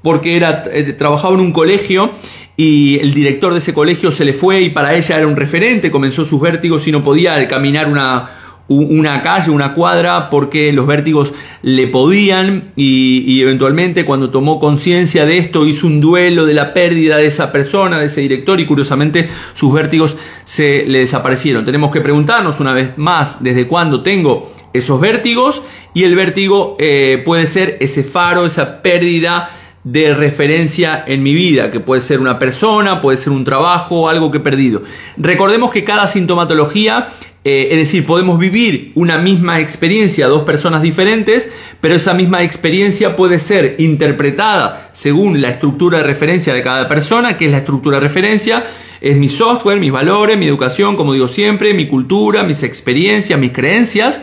porque 0.02 0.36
era, 0.36 0.62
eh, 0.72 0.94
trabajaba 0.94 1.34
en 1.34 1.40
un 1.40 1.52
colegio 1.52 2.12
y 2.56 2.98
el 3.00 3.12
director 3.12 3.52
de 3.52 3.58
ese 3.58 3.74
colegio 3.74 4.10
se 4.10 4.24
le 4.24 4.32
fue 4.32 4.62
y 4.62 4.70
para 4.70 4.94
ella 4.94 5.18
era 5.18 5.26
un 5.26 5.36
referente, 5.36 5.90
comenzó 5.90 6.24
sus 6.24 6.40
vértigos 6.40 6.88
y 6.88 6.92
no 6.92 7.04
podía 7.04 7.46
caminar 7.46 7.88
una, 7.88 8.30
una 8.68 9.22
calle, 9.22 9.50
una 9.50 9.72
cuadra, 9.72 10.28
porque 10.28 10.72
los 10.72 10.86
vértigos 10.86 11.32
le 11.62 11.86
podían 11.86 12.72
y, 12.76 13.40
eventualmente 13.40 14.04
cuando 14.04 14.30
tomó 14.30 14.60
conciencia 14.60 15.24
de 15.24 15.38
esto 15.38 15.66
hizo 15.66 15.86
un 15.86 16.00
duelo 16.00 16.44
de 16.44 16.54
la 16.54 16.74
pérdida 16.74 17.16
de 17.16 17.26
esa 17.26 17.50
persona, 17.50 17.98
de 17.98 18.06
ese 18.06 18.20
director 18.20 18.60
y 18.60 18.66
curiosamente 18.66 19.28
sus 19.54 19.72
vértigos 19.72 20.16
se 20.44 20.84
le 20.86 20.98
desaparecieron. 20.98 21.64
Tenemos 21.64 21.90
que 21.90 22.02
preguntarnos 22.02 22.60
una 22.60 22.74
vez 22.74 22.98
más 22.98 23.42
desde 23.42 23.66
cuándo 23.66 24.02
tengo 24.02 24.52
esos 24.74 25.00
vértigos 25.00 25.62
y 25.94 26.04
el 26.04 26.14
vértigo 26.14 26.76
eh, 26.78 27.22
puede 27.24 27.46
ser 27.46 27.78
ese 27.80 28.04
faro, 28.04 28.44
esa 28.44 28.82
pérdida 28.82 29.50
de 29.90 30.14
referencia 30.14 31.02
en 31.06 31.22
mi 31.22 31.34
vida, 31.34 31.70
que 31.70 31.80
puede 31.80 32.00
ser 32.00 32.20
una 32.20 32.38
persona, 32.38 33.00
puede 33.00 33.16
ser 33.16 33.32
un 33.32 33.44
trabajo, 33.44 34.08
algo 34.08 34.30
que 34.30 34.38
he 34.38 34.40
perdido. 34.40 34.82
Recordemos 35.16 35.70
que 35.70 35.84
cada 35.84 36.06
sintomatología 36.06 37.08
eh, 37.44 37.68
es 37.70 37.78
decir, 37.78 38.04
podemos 38.04 38.38
vivir 38.38 38.92
una 38.94 39.16
misma 39.16 39.60
experiencia, 39.60 40.26
dos 40.26 40.42
personas 40.42 40.82
diferentes, 40.82 41.48
pero 41.80 41.94
esa 41.94 42.12
misma 42.12 42.42
experiencia 42.42 43.16
puede 43.16 43.40
ser 43.40 43.76
interpretada 43.78 44.90
según 44.92 45.40
la 45.40 45.48
estructura 45.48 45.98
de 45.98 46.04
referencia 46.04 46.52
de 46.52 46.62
cada 46.62 46.88
persona, 46.88 47.38
que 47.38 47.46
es 47.46 47.52
la 47.52 47.58
estructura 47.58 47.98
de 47.98 48.02
referencia, 48.02 48.66
es 49.00 49.16
mi 49.16 49.30
software, 49.30 49.80
mis 49.80 49.92
valores, 49.92 50.36
mi 50.36 50.46
educación, 50.46 50.96
como 50.96 51.14
digo 51.14 51.28
siempre, 51.28 51.72
mi 51.72 51.86
cultura, 51.86 52.42
mis 52.42 52.62
experiencias, 52.64 53.40
mis 53.40 53.52
creencias. 53.52 54.20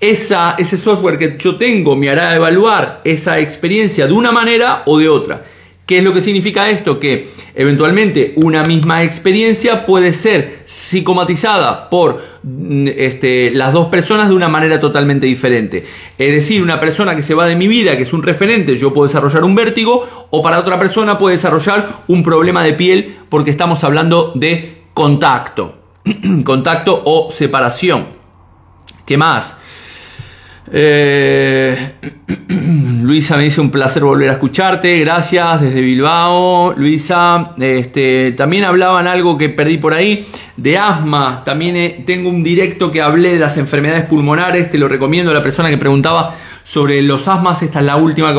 Esa, 0.00 0.54
ese 0.58 0.78
software 0.78 1.18
que 1.18 1.36
yo 1.38 1.56
tengo 1.56 1.94
me 1.94 2.08
hará 2.08 2.34
evaluar 2.34 3.02
esa 3.04 3.38
experiencia 3.38 4.06
de 4.06 4.12
una 4.12 4.32
manera 4.32 4.82
o 4.86 4.98
de 4.98 5.08
otra. 5.08 5.44
¿Qué 5.90 5.98
es 5.98 6.04
lo 6.04 6.14
que 6.14 6.20
significa 6.20 6.70
esto? 6.70 7.00
Que 7.00 7.30
eventualmente 7.52 8.32
una 8.36 8.62
misma 8.62 9.02
experiencia 9.02 9.84
puede 9.86 10.12
ser 10.12 10.62
psicomatizada 10.64 11.90
por 11.90 12.22
mm, 12.44 12.86
este, 12.96 13.50
las 13.50 13.72
dos 13.72 13.88
personas 13.88 14.28
de 14.28 14.36
una 14.36 14.48
manera 14.48 14.78
totalmente 14.78 15.26
diferente. 15.26 15.84
Es 16.16 16.32
decir, 16.32 16.62
una 16.62 16.78
persona 16.78 17.16
que 17.16 17.24
se 17.24 17.34
va 17.34 17.48
de 17.48 17.56
mi 17.56 17.66
vida, 17.66 17.96
que 17.96 18.04
es 18.04 18.12
un 18.12 18.22
referente, 18.22 18.76
yo 18.76 18.94
puedo 18.94 19.08
desarrollar 19.08 19.42
un 19.42 19.56
vértigo, 19.56 20.28
o 20.30 20.40
para 20.40 20.60
otra 20.60 20.78
persona 20.78 21.18
puede 21.18 21.34
desarrollar 21.34 21.88
un 22.06 22.22
problema 22.22 22.62
de 22.62 22.74
piel 22.74 23.16
porque 23.28 23.50
estamos 23.50 23.82
hablando 23.82 24.30
de 24.36 24.82
contacto. 24.94 25.74
contacto 26.44 27.02
o 27.04 27.32
separación. 27.32 28.20
¿Qué 29.04 29.16
más? 29.16 29.56
Eh, 30.72 31.76
Luisa 33.02 33.36
me 33.36 33.44
dice 33.44 33.60
un 33.60 33.70
placer 33.70 34.04
volver 34.04 34.28
a 34.28 34.32
escucharte, 34.34 34.98
gracias 35.00 35.60
desde 35.60 35.80
Bilbao. 35.80 36.74
Luisa, 36.76 37.54
este, 37.58 38.32
también 38.32 38.64
hablaban 38.64 39.06
algo 39.06 39.36
que 39.36 39.48
perdí 39.48 39.78
por 39.78 39.94
ahí, 39.94 40.26
de 40.56 40.78
asma. 40.78 41.42
También 41.44 41.76
eh, 41.76 42.04
tengo 42.06 42.28
un 42.28 42.42
directo 42.42 42.90
que 42.90 43.02
hablé 43.02 43.32
de 43.32 43.38
las 43.38 43.56
enfermedades 43.56 44.06
pulmonares, 44.06 44.70
te 44.70 44.78
lo 44.78 44.88
recomiendo 44.88 45.30
a 45.32 45.34
la 45.34 45.42
persona 45.42 45.68
que 45.70 45.78
preguntaba 45.78 46.34
sobre 46.62 47.02
los 47.02 47.26
asmas, 47.26 47.62
esta 47.62 47.80
es 47.80 47.86
la 47.86 47.96
última 47.96 48.28
que, 48.28 48.36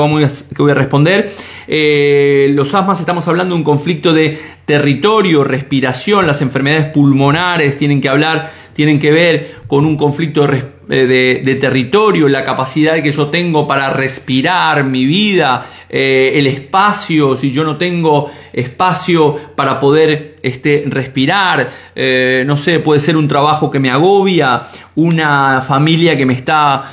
voy 0.57 0.71
a 0.71 0.73
responder. 0.73 1.31
Eh, 1.67 2.49
los 2.53 2.73
asmas 2.73 2.99
estamos 2.99 3.27
hablando 3.27 3.55
de 3.55 3.59
un 3.59 3.63
conflicto 3.65 4.13
de 4.13 4.39
territorio, 4.65 5.43
respiración, 5.43 6.27
las 6.27 6.41
enfermedades 6.41 6.93
pulmonares 6.93 7.77
tienen 7.77 7.99
que 7.99 8.09
hablar, 8.09 8.51
tienen 8.73 8.99
que 8.99 9.11
ver 9.11 9.55
con 9.67 9.85
un 9.85 9.97
conflicto 9.97 10.47
de 10.47 10.57
eh, 10.57 10.63
de, 10.87 11.57
territorio, 11.59 12.27
la 12.27 12.43
capacidad 12.43 13.01
que 13.01 13.11
yo 13.11 13.27
tengo 13.27 13.67
para 13.67 13.89
respirar 13.91 14.83
mi 14.83 15.05
vida, 15.05 15.65
eh, 15.89 16.33
el 16.35 16.47
espacio, 16.47 17.37
si 17.37 17.51
yo 17.51 17.63
no 17.63 17.77
tengo 17.77 18.31
espacio 18.51 19.37
para 19.55 19.79
poder 19.79 20.35
este, 20.41 20.83
respirar, 20.87 21.69
eh, 21.95 22.43
no 22.45 22.57
sé, 22.57 22.79
puede 22.79 22.99
ser 22.99 23.15
un 23.15 23.27
trabajo 23.27 23.69
que 23.71 23.79
me 23.79 23.89
agobia, 23.89 24.63
una 24.95 25.61
familia 25.61 26.17
que 26.17 26.25
me 26.25 26.33
está 26.33 26.91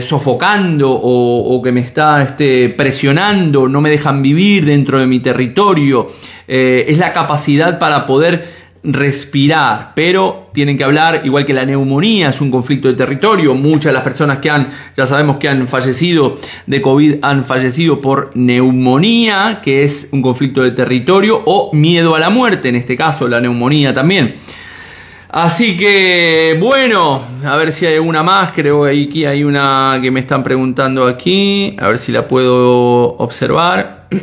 sofocando 0.00 0.92
o, 0.92 1.60
que 1.60 1.72
me 1.72 1.80
está 1.80 2.22
este, 2.22 2.68
presionando, 2.68 3.66
no 3.68 3.80
me 3.80 3.90
dejan 3.90 4.22
vivir 4.22 4.64
dentro 4.64 5.00
de 5.00 5.06
mi 5.06 5.18
territorio, 5.18 6.06
es 6.46 6.96
la 6.98 7.12
capacidad 7.12 7.80
para 7.80 8.06
poder 8.06 8.55
respirar, 8.86 9.92
pero 9.94 10.46
tienen 10.52 10.78
que 10.78 10.84
hablar, 10.84 11.22
igual 11.24 11.44
que 11.44 11.52
la 11.52 11.66
neumonía 11.66 12.28
es 12.28 12.40
un 12.40 12.50
conflicto 12.50 12.88
de 12.88 12.94
territorio, 12.94 13.54
muchas 13.54 13.86
de 13.86 13.92
las 13.92 14.02
personas 14.02 14.38
que 14.38 14.48
han, 14.48 14.68
ya 14.96 15.06
sabemos 15.06 15.38
que 15.38 15.48
han 15.48 15.66
fallecido 15.66 16.38
de 16.66 16.80
COVID 16.80 17.16
han 17.22 17.44
fallecido 17.44 18.00
por 18.00 18.30
neumonía, 18.34 19.60
que 19.62 19.82
es 19.82 20.08
un 20.12 20.22
conflicto 20.22 20.62
de 20.62 20.70
territorio, 20.70 21.42
o 21.44 21.70
miedo 21.72 22.14
a 22.14 22.20
la 22.20 22.30
muerte, 22.30 22.68
en 22.68 22.76
este 22.76 22.96
caso 22.96 23.26
la 23.28 23.40
neumonía 23.40 23.92
también. 23.92 24.36
Así 25.28 25.76
que, 25.76 26.56
bueno, 26.60 27.20
a 27.44 27.56
ver 27.56 27.72
si 27.72 27.84
hay 27.84 27.96
alguna 27.96 28.22
más, 28.22 28.52
creo 28.52 28.84
que 28.84 29.06
aquí 29.08 29.24
hay 29.24 29.42
una 29.42 29.98
que 30.00 30.10
me 30.10 30.20
están 30.20 30.42
preguntando 30.42 31.06
aquí, 31.06 31.76
a 31.78 31.88
ver 31.88 31.98
si 31.98 32.12
la 32.12 32.28
puedo 32.28 33.16
observar. 33.18 34.08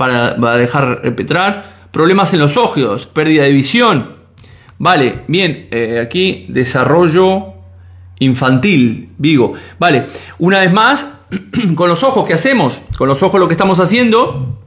para, 0.00 0.34
para 0.36 0.56
dejar 0.56 1.02
repetrar 1.02 1.79
problemas 1.90 2.32
en 2.32 2.40
los 2.40 2.56
ojos, 2.56 3.06
pérdida 3.06 3.44
de 3.44 3.50
visión. 3.50 4.16
Vale, 4.78 5.20
bien, 5.28 5.68
eh, 5.70 6.00
aquí 6.02 6.46
desarrollo 6.48 7.54
infantil, 8.18 9.10
digo. 9.18 9.52
Vale, 9.78 10.06
una 10.38 10.60
vez 10.60 10.72
más, 10.72 11.10
con 11.74 11.88
los 11.88 12.02
ojos, 12.02 12.26
¿qué 12.26 12.34
hacemos? 12.34 12.80
Con 12.96 13.08
los 13.08 13.22
ojos 13.22 13.40
lo 13.40 13.48
que 13.48 13.54
estamos 13.54 13.80
haciendo, 13.80 14.58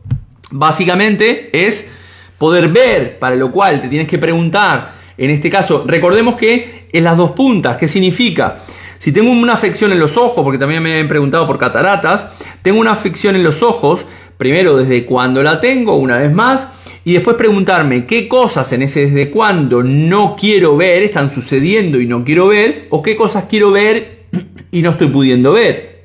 básicamente, 0.51 1.49
es 1.65 1.91
poder 2.38 2.69
ver, 2.69 3.19
para 3.19 3.36
lo 3.36 3.51
cual 3.51 3.81
te 3.81 3.88
tienes 3.88 4.07
que 4.07 4.17
preguntar, 4.17 4.95
en 5.17 5.29
este 5.29 5.49
caso, 5.49 5.83
recordemos 5.88 6.36
que 6.36 6.88
en 6.91 7.03
las 7.03 7.15
dos 7.15 7.31
puntas, 7.31 7.77
¿qué 7.77 7.88
significa? 7.88 8.57
Si 8.97 9.12
tengo 9.12 9.31
una 9.31 9.53
afección 9.53 9.91
en 9.91 9.99
los 9.99 10.17
ojos, 10.17 10.43
porque 10.43 10.57
también 10.57 10.81
me 10.81 10.99
han 10.99 11.07
preguntado 11.07 11.45
por 11.45 11.57
cataratas, 11.57 12.27
tengo 12.62 12.79
una 12.79 12.91
afección 12.91 13.36
en 13.36 13.43
los 13.43 13.62
ojos, 13.62 14.05
primero 14.38 14.77
desde 14.77 15.05
cuando 15.05 15.43
la 15.43 15.59
tengo, 15.59 15.97
una 15.97 16.17
vez 16.17 16.31
más, 16.31 16.67
y 17.05 17.13
después 17.13 17.35
preguntarme 17.35 18.05
qué 18.05 18.27
cosas 18.27 18.71
en 18.71 18.81
ese 18.81 19.07
desde 19.07 19.29
cuándo 19.29 19.83
no 19.83 20.35
quiero 20.39 20.77
ver, 20.77 21.03
están 21.03 21.31
sucediendo 21.31 21.99
y 21.99 22.07
no 22.07 22.23
quiero 22.23 22.47
ver, 22.47 22.87
o 22.89 23.01
qué 23.01 23.15
cosas 23.15 23.45
quiero 23.49 23.71
ver 23.71 24.23
y 24.71 24.81
no 24.81 24.91
estoy 24.91 25.07
pudiendo 25.07 25.51
ver. 25.51 26.03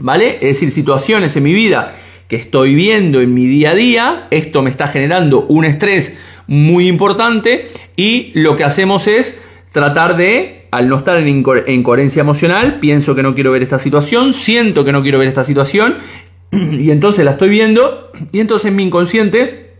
¿Vale? 0.00 0.36
Es 0.36 0.54
decir, 0.54 0.70
situaciones 0.70 1.36
en 1.36 1.42
mi 1.42 1.52
vida 1.52 1.94
que 2.28 2.36
estoy 2.36 2.74
viendo 2.74 3.20
en 3.20 3.34
mi 3.34 3.46
día 3.46 3.72
a 3.72 3.74
día, 3.74 4.26
esto 4.30 4.62
me 4.62 4.70
está 4.70 4.88
generando 4.88 5.44
un 5.48 5.66
estrés 5.66 6.14
muy 6.46 6.88
importante 6.88 7.68
y 7.94 8.32
lo 8.34 8.56
que 8.56 8.64
hacemos 8.64 9.06
es 9.06 9.38
tratar 9.70 10.16
de, 10.16 10.66
al 10.70 10.88
no 10.88 10.96
estar 10.96 11.18
en, 11.18 11.44
en 11.66 11.82
coherencia 11.82 12.20
emocional, 12.20 12.78
pienso 12.80 13.14
que 13.14 13.22
no 13.22 13.34
quiero 13.34 13.52
ver 13.52 13.62
esta 13.62 13.78
situación, 13.78 14.32
siento 14.32 14.84
que 14.84 14.92
no 14.92 15.02
quiero 15.02 15.18
ver 15.18 15.28
esta 15.28 15.44
situación 15.44 15.96
y 16.50 16.90
entonces 16.90 17.22
la 17.24 17.32
estoy 17.32 17.50
viendo 17.50 18.10
y 18.32 18.40
entonces 18.40 18.72
mi 18.72 18.82
inconsciente 18.82 19.71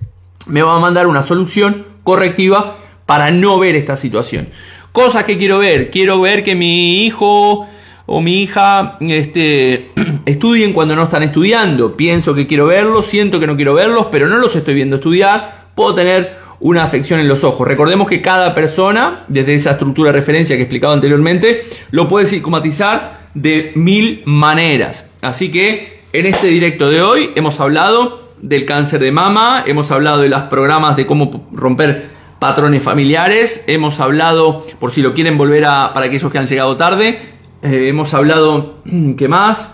me 0.47 0.63
va 0.63 0.77
a 0.77 0.81
mandar 0.81 1.07
una 1.07 1.23
solución 1.23 1.87
correctiva 2.05 2.79
para 3.07 3.31
no 3.31 3.59
ver 3.59 3.77
esta 3.77 3.97
situación. 3.97 4.49
Cosas 4.93 5.25
que 5.25 5.39
quiero 5.39 5.59
ver. 5.59 5.91
Quiero 5.91 6.21
ver 6.21 6.45
que 6.45 6.55
mi 6.55 7.05
hijo 7.05 7.67
o 8.07 8.21
mi 8.21 8.43
hija 8.43 8.99
este, 9.01 9.91
estudien 10.27 10.73
cuando 10.73 10.95
no 10.95 11.05
están 11.05 11.23
estudiando. 11.23 11.97
Pienso 11.97 12.35
que 12.35 12.47
quiero 12.47 12.67
verlos, 12.67 13.07
siento 13.07 13.41
que 13.41 13.47
no 13.47 13.57
quiero 13.57 13.75
verlos, 13.75 14.09
pero 14.11 14.29
no 14.29 14.37
los 14.39 14.55
estoy 14.55 14.75
viendo 14.75 14.97
estudiar. 14.97 15.69
Puedo 15.75 15.95
tener 15.95 16.37
una 16.61 16.85
afección 16.85 17.21
en 17.21 17.29
los 17.29 17.43
ojos. 17.43 17.67
Recordemos 17.67 18.09
que 18.09 18.23
cada 18.23 18.55
persona, 18.55 19.25
desde 19.29 19.55
esa 19.55 19.73
estructura 19.73 20.13
de 20.13 20.19
referencia 20.19 20.57
que 20.57 20.63
he 20.63 20.65
explicado 20.65 20.93
anteriormente, 20.93 21.65
lo 21.91 22.07
puede 22.07 22.27
psicomatizar 22.27 23.29
de 23.35 23.73
mil 23.75 24.23
maneras. 24.27 25.07
Así 25.23 25.51
que 25.51 26.03
en 26.13 26.27
este 26.27 26.49
directo 26.49 26.91
de 26.91 27.03
hoy 27.03 27.31
hemos 27.35 27.59
hablado 27.61 28.22
del 28.43 28.67
cáncer 28.67 29.01
de 29.01 29.13
mama, 29.13 29.63
hemos 29.67 29.91
hablado 29.91 30.21
de 30.21 30.29
los 30.29 30.43
programas 30.43 30.97
de 30.97 31.07
cómo 31.07 31.49
romper 31.53 32.11
patrones 32.39 32.83
familiares, 32.83 33.63
hemos 33.69 34.01
hablado, 34.01 34.67
por 34.81 34.91
si 34.91 35.01
lo 35.01 35.15
quieren 35.15 35.39
volver 35.39 35.65
a, 35.65 35.93
para 35.95 36.07
aquellos 36.07 36.31
que 36.31 36.39
han 36.39 36.47
llegado 36.47 36.77
tarde, 36.77 37.21
eh, 37.63 37.89
hemos 37.89 38.13
hablado, 38.15 38.83
¿qué 39.17 39.29
más? 39.29 39.71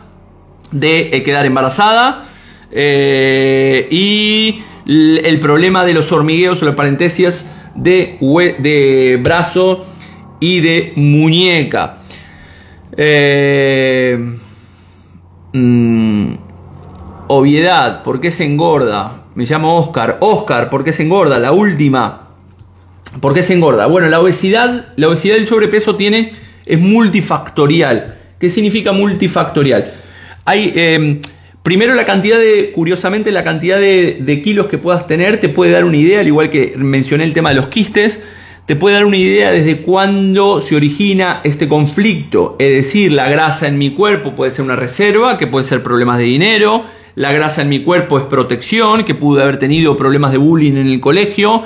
De 0.71 1.17
eh, 1.17 1.23
quedar 1.23 1.47
embarazada 1.47 2.27
eh, 2.71 3.89
y 3.91 4.63
el 4.87 5.41
problema 5.41 5.85
de 5.87 5.95
los 5.95 6.13
hormigueos 6.13 6.63
o 6.63 6.67
las 6.67 6.75
parentesias 6.75 7.51
de, 7.75 8.19
de 8.59 9.19
brazo 9.23 9.87
y 10.41 10.61
de 10.61 10.93
muñeca. 10.97 11.99
Mm, 15.53 16.35
Obviedad, 17.31 18.03
¿por 18.05 18.23
qué 18.23 18.31
se 18.31 18.45
engorda? 18.45 19.25
Me 19.35 19.45
llamo 19.45 19.77
Oscar. 19.77 20.17
Oscar, 20.21 20.71
¿por 20.71 20.83
qué 20.83 20.95
se 20.95 21.03
engorda? 21.03 21.39
La 21.39 21.53
última. 21.53 22.31
¿Por 23.21 23.35
qué 23.35 23.43
se 23.43 23.53
engorda? 23.53 23.85
Bueno, 23.85 24.09
la 24.09 24.19
obesidad, 24.19 24.87
la 24.97 25.09
obesidad 25.09 25.37
y 25.37 25.41
el 25.41 25.47
sobrepeso 25.47 25.95
tiene, 25.95 26.33
es 26.65 26.81
multifactorial. 26.81 28.17
¿Qué 28.41 28.49
significa 28.49 28.93
multifactorial? 28.93 29.93
Hay, 30.47 30.73
em, 30.75 31.21
primero 31.63 31.95
la 31.95 32.07
cantidad 32.07 32.39
de, 32.39 32.73
curiosamente, 32.75 33.31
la 33.31 33.45
cantidad 33.45 33.79
de, 33.79 34.19
de 34.21 34.41
kilos 34.41 34.69
que 34.69 34.79
puedas 34.79 35.07
tener 35.07 35.39
te 35.39 35.51
puede 35.51 35.73
dar 35.73 35.85
una 35.85 35.99
idea, 35.99 36.21
al 36.21 36.27
igual 36.27 36.49
que 36.49 36.75
mencioné 36.79 37.25
el 37.25 37.35
tema 37.35 37.51
de 37.51 37.57
los 37.57 37.67
quistes, 37.67 38.23
te 38.65 38.75
puede 38.75 38.95
dar 38.95 39.05
una 39.05 39.19
idea 39.19 39.51
desde 39.51 39.83
cuándo 39.83 40.63
se 40.63 40.77
origina 40.77 41.43
este 41.45 41.69
conflicto. 41.69 42.57
Es 42.59 42.85
decir, 42.85 43.13
la 43.13 43.29
grasa 43.29 43.69
en 43.69 43.77
mi 43.77 43.91
cuerpo 43.91 44.35
puede 44.35 44.51
ser 44.51 44.65
una 44.65 44.77
reserva, 44.77 45.37
que 45.37 45.47
puede 45.47 45.67
ser 45.67 45.83
problemas 45.83 46.17
de 46.17 46.25
dinero, 46.25 46.85
la 47.19 47.33
grasa 47.33 47.63
en 47.63 47.69
mi 47.69 47.83
cuerpo 47.83 48.17
es 48.21 48.27
protección, 48.27 49.03
que 49.03 49.17
pude 49.17 49.43
haber 49.43 49.59
tenido 49.59 49.97
problemas 49.97 50.31
de 50.31 50.39
bullying 50.39 50.77
en 50.77 50.87
el 50.87 51.01
colegio, 51.01 51.65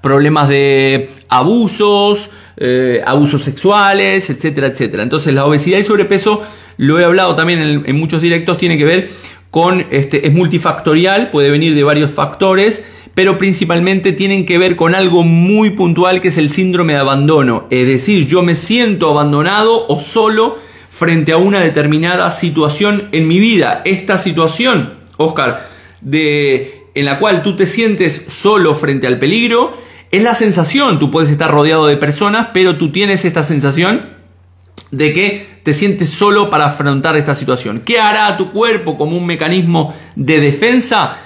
problemas 0.00 0.48
de 0.48 1.10
abusos, 1.28 2.30
eh, 2.56 3.02
abusos 3.04 3.42
sexuales, 3.42 4.30
etcétera, 4.30 4.68
etcétera. 4.68 5.02
Entonces 5.02 5.34
la 5.34 5.44
obesidad 5.44 5.78
y 5.78 5.84
sobrepeso, 5.84 6.42
lo 6.78 6.98
he 6.98 7.04
hablado 7.04 7.36
también 7.36 7.82
en, 7.84 7.96
muchos 7.96 8.22
directos, 8.22 8.56
tiene 8.56 8.78
que 8.78 8.86
ver 8.86 9.10
con, 9.50 9.84
este, 9.90 10.26
es 10.26 10.32
multifactorial, 10.32 11.30
puede 11.30 11.50
venir 11.50 11.74
de 11.74 11.84
varios 11.84 12.10
factores, 12.10 12.82
pero 13.14 13.36
principalmente 13.36 14.12
tienen 14.12 14.46
que 14.46 14.56
ver 14.56 14.74
con 14.74 14.94
algo 14.94 15.22
muy 15.22 15.70
puntual 15.70 16.22
que 16.22 16.28
es 16.28 16.38
el 16.38 16.50
síndrome 16.50 16.94
de 16.94 17.00
abandono. 17.00 17.66
Es 17.68 17.86
decir, 17.86 18.26
yo 18.26 18.40
me 18.40 18.56
siento 18.56 19.10
abandonado 19.10 19.86
o 19.86 20.00
solo 20.00 20.56
frente 20.94 21.32
a 21.32 21.36
una 21.36 21.60
determinada 21.60 22.30
situación 22.30 23.08
en 23.10 23.26
mi 23.26 23.40
vida. 23.40 23.82
Esta 23.84 24.16
situación, 24.16 24.94
Oscar, 25.16 25.68
de, 26.00 26.86
en 26.94 27.04
la 27.04 27.18
cual 27.18 27.42
tú 27.42 27.56
te 27.56 27.66
sientes 27.66 28.26
solo 28.28 28.74
frente 28.74 29.06
al 29.06 29.18
peligro, 29.18 29.76
es 30.10 30.22
la 30.22 30.34
sensación. 30.34 30.98
Tú 30.98 31.10
puedes 31.10 31.30
estar 31.30 31.50
rodeado 31.50 31.86
de 31.86 31.96
personas, 31.96 32.48
pero 32.52 32.76
tú 32.76 32.92
tienes 32.92 33.24
esta 33.24 33.44
sensación 33.44 34.14
de 34.90 35.12
que 35.12 35.46
te 35.64 35.74
sientes 35.74 36.10
solo 36.10 36.50
para 36.50 36.66
afrontar 36.66 37.16
esta 37.16 37.34
situación. 37.34 37.82
¿Qué 37.84 37.98
hará 37.98 38.36
tu 38.36 38.52
cuerpo 38.52 38.96
como 38.96 39.16
un 39.16 39.26
mecanismo 39.26 39.94
de 40.14 40.40
defensa? 40.40 41.18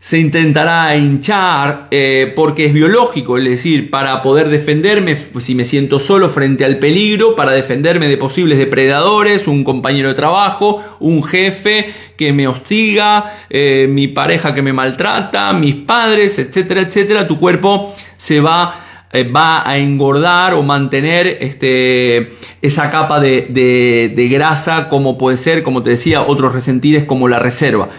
Se 0.00 0.18
intentará 0.18 0.96
hinchar 0.96 1.88
eh, 1.90 2.32
porque 2.34 2.66
es 2.66 2.72
biológico, 2.72 3.36
es 3.36 3.44
decir, 3.44 3.90
para 3.90 4.22
poder 4.22 4.48
defenderme 4.48 5.14
si 5.14 5.54
me 5.54 5.66
siento 5.66 6.00
solo 6.00 6.30
frente 6.30 6.64
al 6.64 6.78
peligro, 6.78 7.36
para 7.36 7.52
defenderme 7.52 8.08
de 8.08 8.16
posibles 8.16 8.56
depredadores, 8.56 9.46
un 9.46 9.62
compañero 9.62 10.08
de 10.08 10.14
trabajo, 10.14 10.82
un 11.00 11.22
jefe 11.22 11.92
que 12.16 12.32
me 12.32 12.48
hostiga, 12.48 13.44
eh, 13.50 13.88
mi 13.90 14.08
pareja 14.08 14.54
que 14.54 14.62
me 14.62 14.72
maltrata, 14.72 15.52
mis 15.52 15.74
padres, 15.74 16.38
etcétera, 16.38 16.80
etcétera, 16.80 17.28
tu 17.28 17.38
cuerpo 17.38 17.94
se 18.16 18.40
va 18.40 18.86
eh, 19.12 19.24
va 19.24 19.68
a 19.68 19.76
engordar 19.76 20.54
o 20.54 20.62
mantener 20.62 21.26
este, 21.40 22.30
esa 22.62 22.90
capa 22.90 23.20
de, 23.20 23.48
de, 23.50 24.28
grasa 24.28 24.88
como 24.88 25.18
puede 25.18 25.36
ser, 25.36 25.62
como 25.64 25.82
te 25.82 25.90
decía, 25.90 26.22
otros 26.22 26.54
resentires 26.54 27.04
como 27.04 27.28
la 27.28 27.40
reserva. 27.40 27.90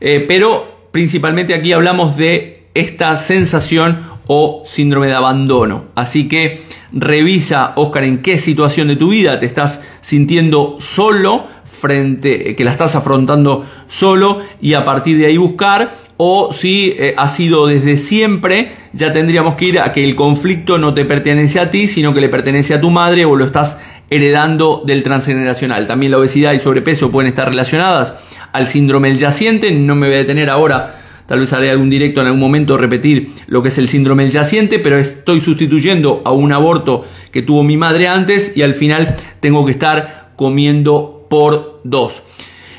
pero 0.00 0.75
principalmente 0.96 1.52
aquí 1.52 1.74
hablamos 1.74 2.16
de 2.16 2.68
esta 2.72 3.14
sensación 3.18 4.00
o 4.26 4.62
síndrome 4.64 5.08
de 5.08 5.12
abandono. 5.12 5.88
Así 5.94 6.26
que 6.26 6.62
revisa, 6.90 7.74
Oscar, 7.76 8.04
en 8.04 8.22
qué 8.22 8.38
situación 8.38 8.88
de 8.88 8.96
tu 8.96 9.10
vida 9.10 9.38
te 9.38 9.44
estás 9.44 9.82
sintiendo 10.00 10.76
solo 10.78 11.48
frente, 11.66 12.56
que 12.56 12.64
la 12.64 12.70
estás 12.70 12.96
afrontando 12.96 13.66
solo 13.86 14.40
y 14.62 14.72
a 14.72 14.86
partir 14.86 15.18
de 15.18 15.26
ahí 15.26 15.36
buscar 15.36 15.92
o 16.16 16.52
si 16.52 16.94
eh, 16.98 17.14
ha 17.16 17.28
sido 17.28 17.66
desde 17.66 17.98
siempre, 17.98 18.72
ya 18.92 19.12
tendríamos 19.12 19.54
que 19.56 19.66
ir 19.66 19.80
a 19.80 19.92
que 19.92 20.04
el 20.04 20.16
conflicto 20.16 20.78
no 20.78 20.94
te 20.94 21.04
pertenece 21.04 21.60
a 21.60 21.70
ti, 21.70 21.88
sino 21.88 22.14
que 22.14 22.20
le 22.20 22.28
pertenece 22.28 22.74
a 22.74 22.80
tu 22.80 22.90
madre 22.90 23.24
o 23.24 23.36
lo 23.36 23.44
estás 23.44 23.78
heredando 24.08 24.82
del 24.86 25.02
transgeneracional. 25.02 25.86
También 25.86 26.12
la 26.12 26.18
obesidad 26.18 26.52
y 26.52 26.58
sobrepeso 26.58 27.10
pueden 27.10 27.28
estar 27.28 27.48
relacionadas 27.48 28.14
al 28.52 28.68
síndrome 28.68 29.08
del 29.08 29.18
yaciente. 29.18 29.70
No 29.72 29.94
me 29.94 30.06
voy 30.06 30.16
a 30.16 30.18
detener 30.20 30.48
ahora, 30.48 31.00
tal 31.26 31.40
vez 31.40 31.52
haré 31.52 31.70
algún 31.70 31.90
directo 31.90 32.20
en 32.20 32.28
algún 32.28 32.40
momento 32.40 32.78
repetir 32.78 33.32
lo 33.46 33.62
que 33.62 33.68
es 33.68 33.78
el 33.78 33.88
síndrome 33.88 34.22
del 34.22 34.32
yaciente, 34.32 34.78
pero 34.78 34.96
estoy 34.96 35.40
sustituyendo 35.40 36.22
a 36.24 36.32
un 36.32 36.52
aborto 36.52 37.04
que 37.30 37.42
tuvo 37.42 37.62
mi 37.62 37.76
madre 37.76 38.08
antes 38.08 38.56
y 38.56 38.62
al 38.62 38.74
final 38.74 39.16
tengo 39.40 39.66
que 39.66 39.72
estar 39.72 40.32
comiendo 40.36 41.26
por 41.28 41.80
dos. 41.84 42.22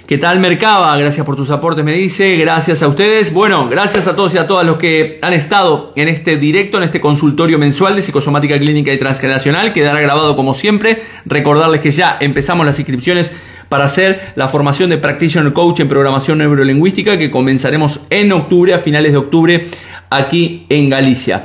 ¿Qué 0.08 0.18
tal 0.18 0.40
Mercaba? 0.40 0.96
Gracias 0.96 1.26
por 1.26 1.36
tus 1.36 1.50
aportes, 1.50 1.84
me 1.84 1.92
dice. 1.92 2.38
Gracias 2.38 2.82
a 2.82 2.88
ustedes. 2.88 3.34
Bueno, 3.34 3.68
gracias 3.68 4.08
a 4.08 4.16
todos 4.16 4.34
y 4.34 4.38
a 4.38 4.48
todas 4.48 4.66
los 4.66 4.78
que 4.78 5.20
han 5.22 5.34
estado 5.34 5.92
en 5.98 6.08
este 6.08 6.38
directo, 6.38 6.78
en 6.78 6.86
este 6.86 7.02
consultorio 7.02 7.60
mensual 7.60 7.98
de 7.98 8.02
psicosomática 8.02 8.58
clínica 8.58 8.94
y 8.94 8.98
transgeneracional. 8.98 9.74
Quedará 9.74 10.00
grabado 10.00 10.38
como 10.38 10.54
siempre. 10.54 11.04
Recordarles 11.26 11.82
que 11.82 11.92
ya 11.92 12.16
empezamos 12.22 12.66
las 12.66 12.80
inscripciones 12.80 13.34
para 13.68 13.84
hacer 13.84 14.32
la 14.38 14.48
formación 14.48 14.92
de 14.92 14.98
Practitioner 14.98 15.52
Coach 15.52 15.82
en 15.82 15.90
programación 15.90 16.38
neurolingüística 16.38 17.18
que 17.18 17.30
comenzaremos 17.30 18.00
en 18.10 18.32
octubre, 18.32 18.74
a 18.74 18.80
finales 18.80 19.12
de 19.12 19.18
octubre, 19.18 19.68
aquí 20.10 20.68
en 20.70 20.90
Galicia. 20.90 21.44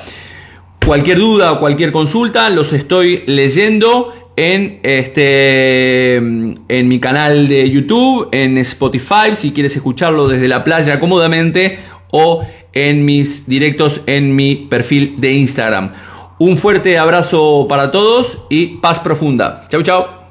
Cualquier 0.86 1.18
duda 1.18 1.50
o 1.50 1.58
cualquier 1.58 1.90
consulta 1.90 2.48
los 2.48 2.72
estoy 2.72 3.24
leyendo 3.26 4.21
en 4.36 4.80
este 4.82 6.16
en 6.16 6.88
mi 6.88 7.00
canal 7.00 7.48
de 7.48 7.70
YouTube, 7.70 8.28
en 8.32 8.58
Spotify, 8.58 9.34
si 9.34 9.52
quieres 9.52 9.76
escucharlo 9.76 10.28
desde 10.28 10.48
la 10.48 10.64
playa 10.64 11.00
cómodamente 11.00 11.78
o 12.10 12.46
en 12.72 13.04
mis 13.04 13.46
directos 13.46 14.00
en 14.06 14.34
mi 14.34 14.56
perfil 14.56 15.16
de 15.18 15.32
Instagram. 15.32 15.92
Un 16.38 16.56
fuerte 16.56 16.98
abrazo 16.98 17.66
para 17.68 17.90
todos 17.90 18.38
y 18.50 18.78
paz 18.78 19.00
profunda. 19.00 19.66
Chau 19.68 19.82
chau. 19.82 20.21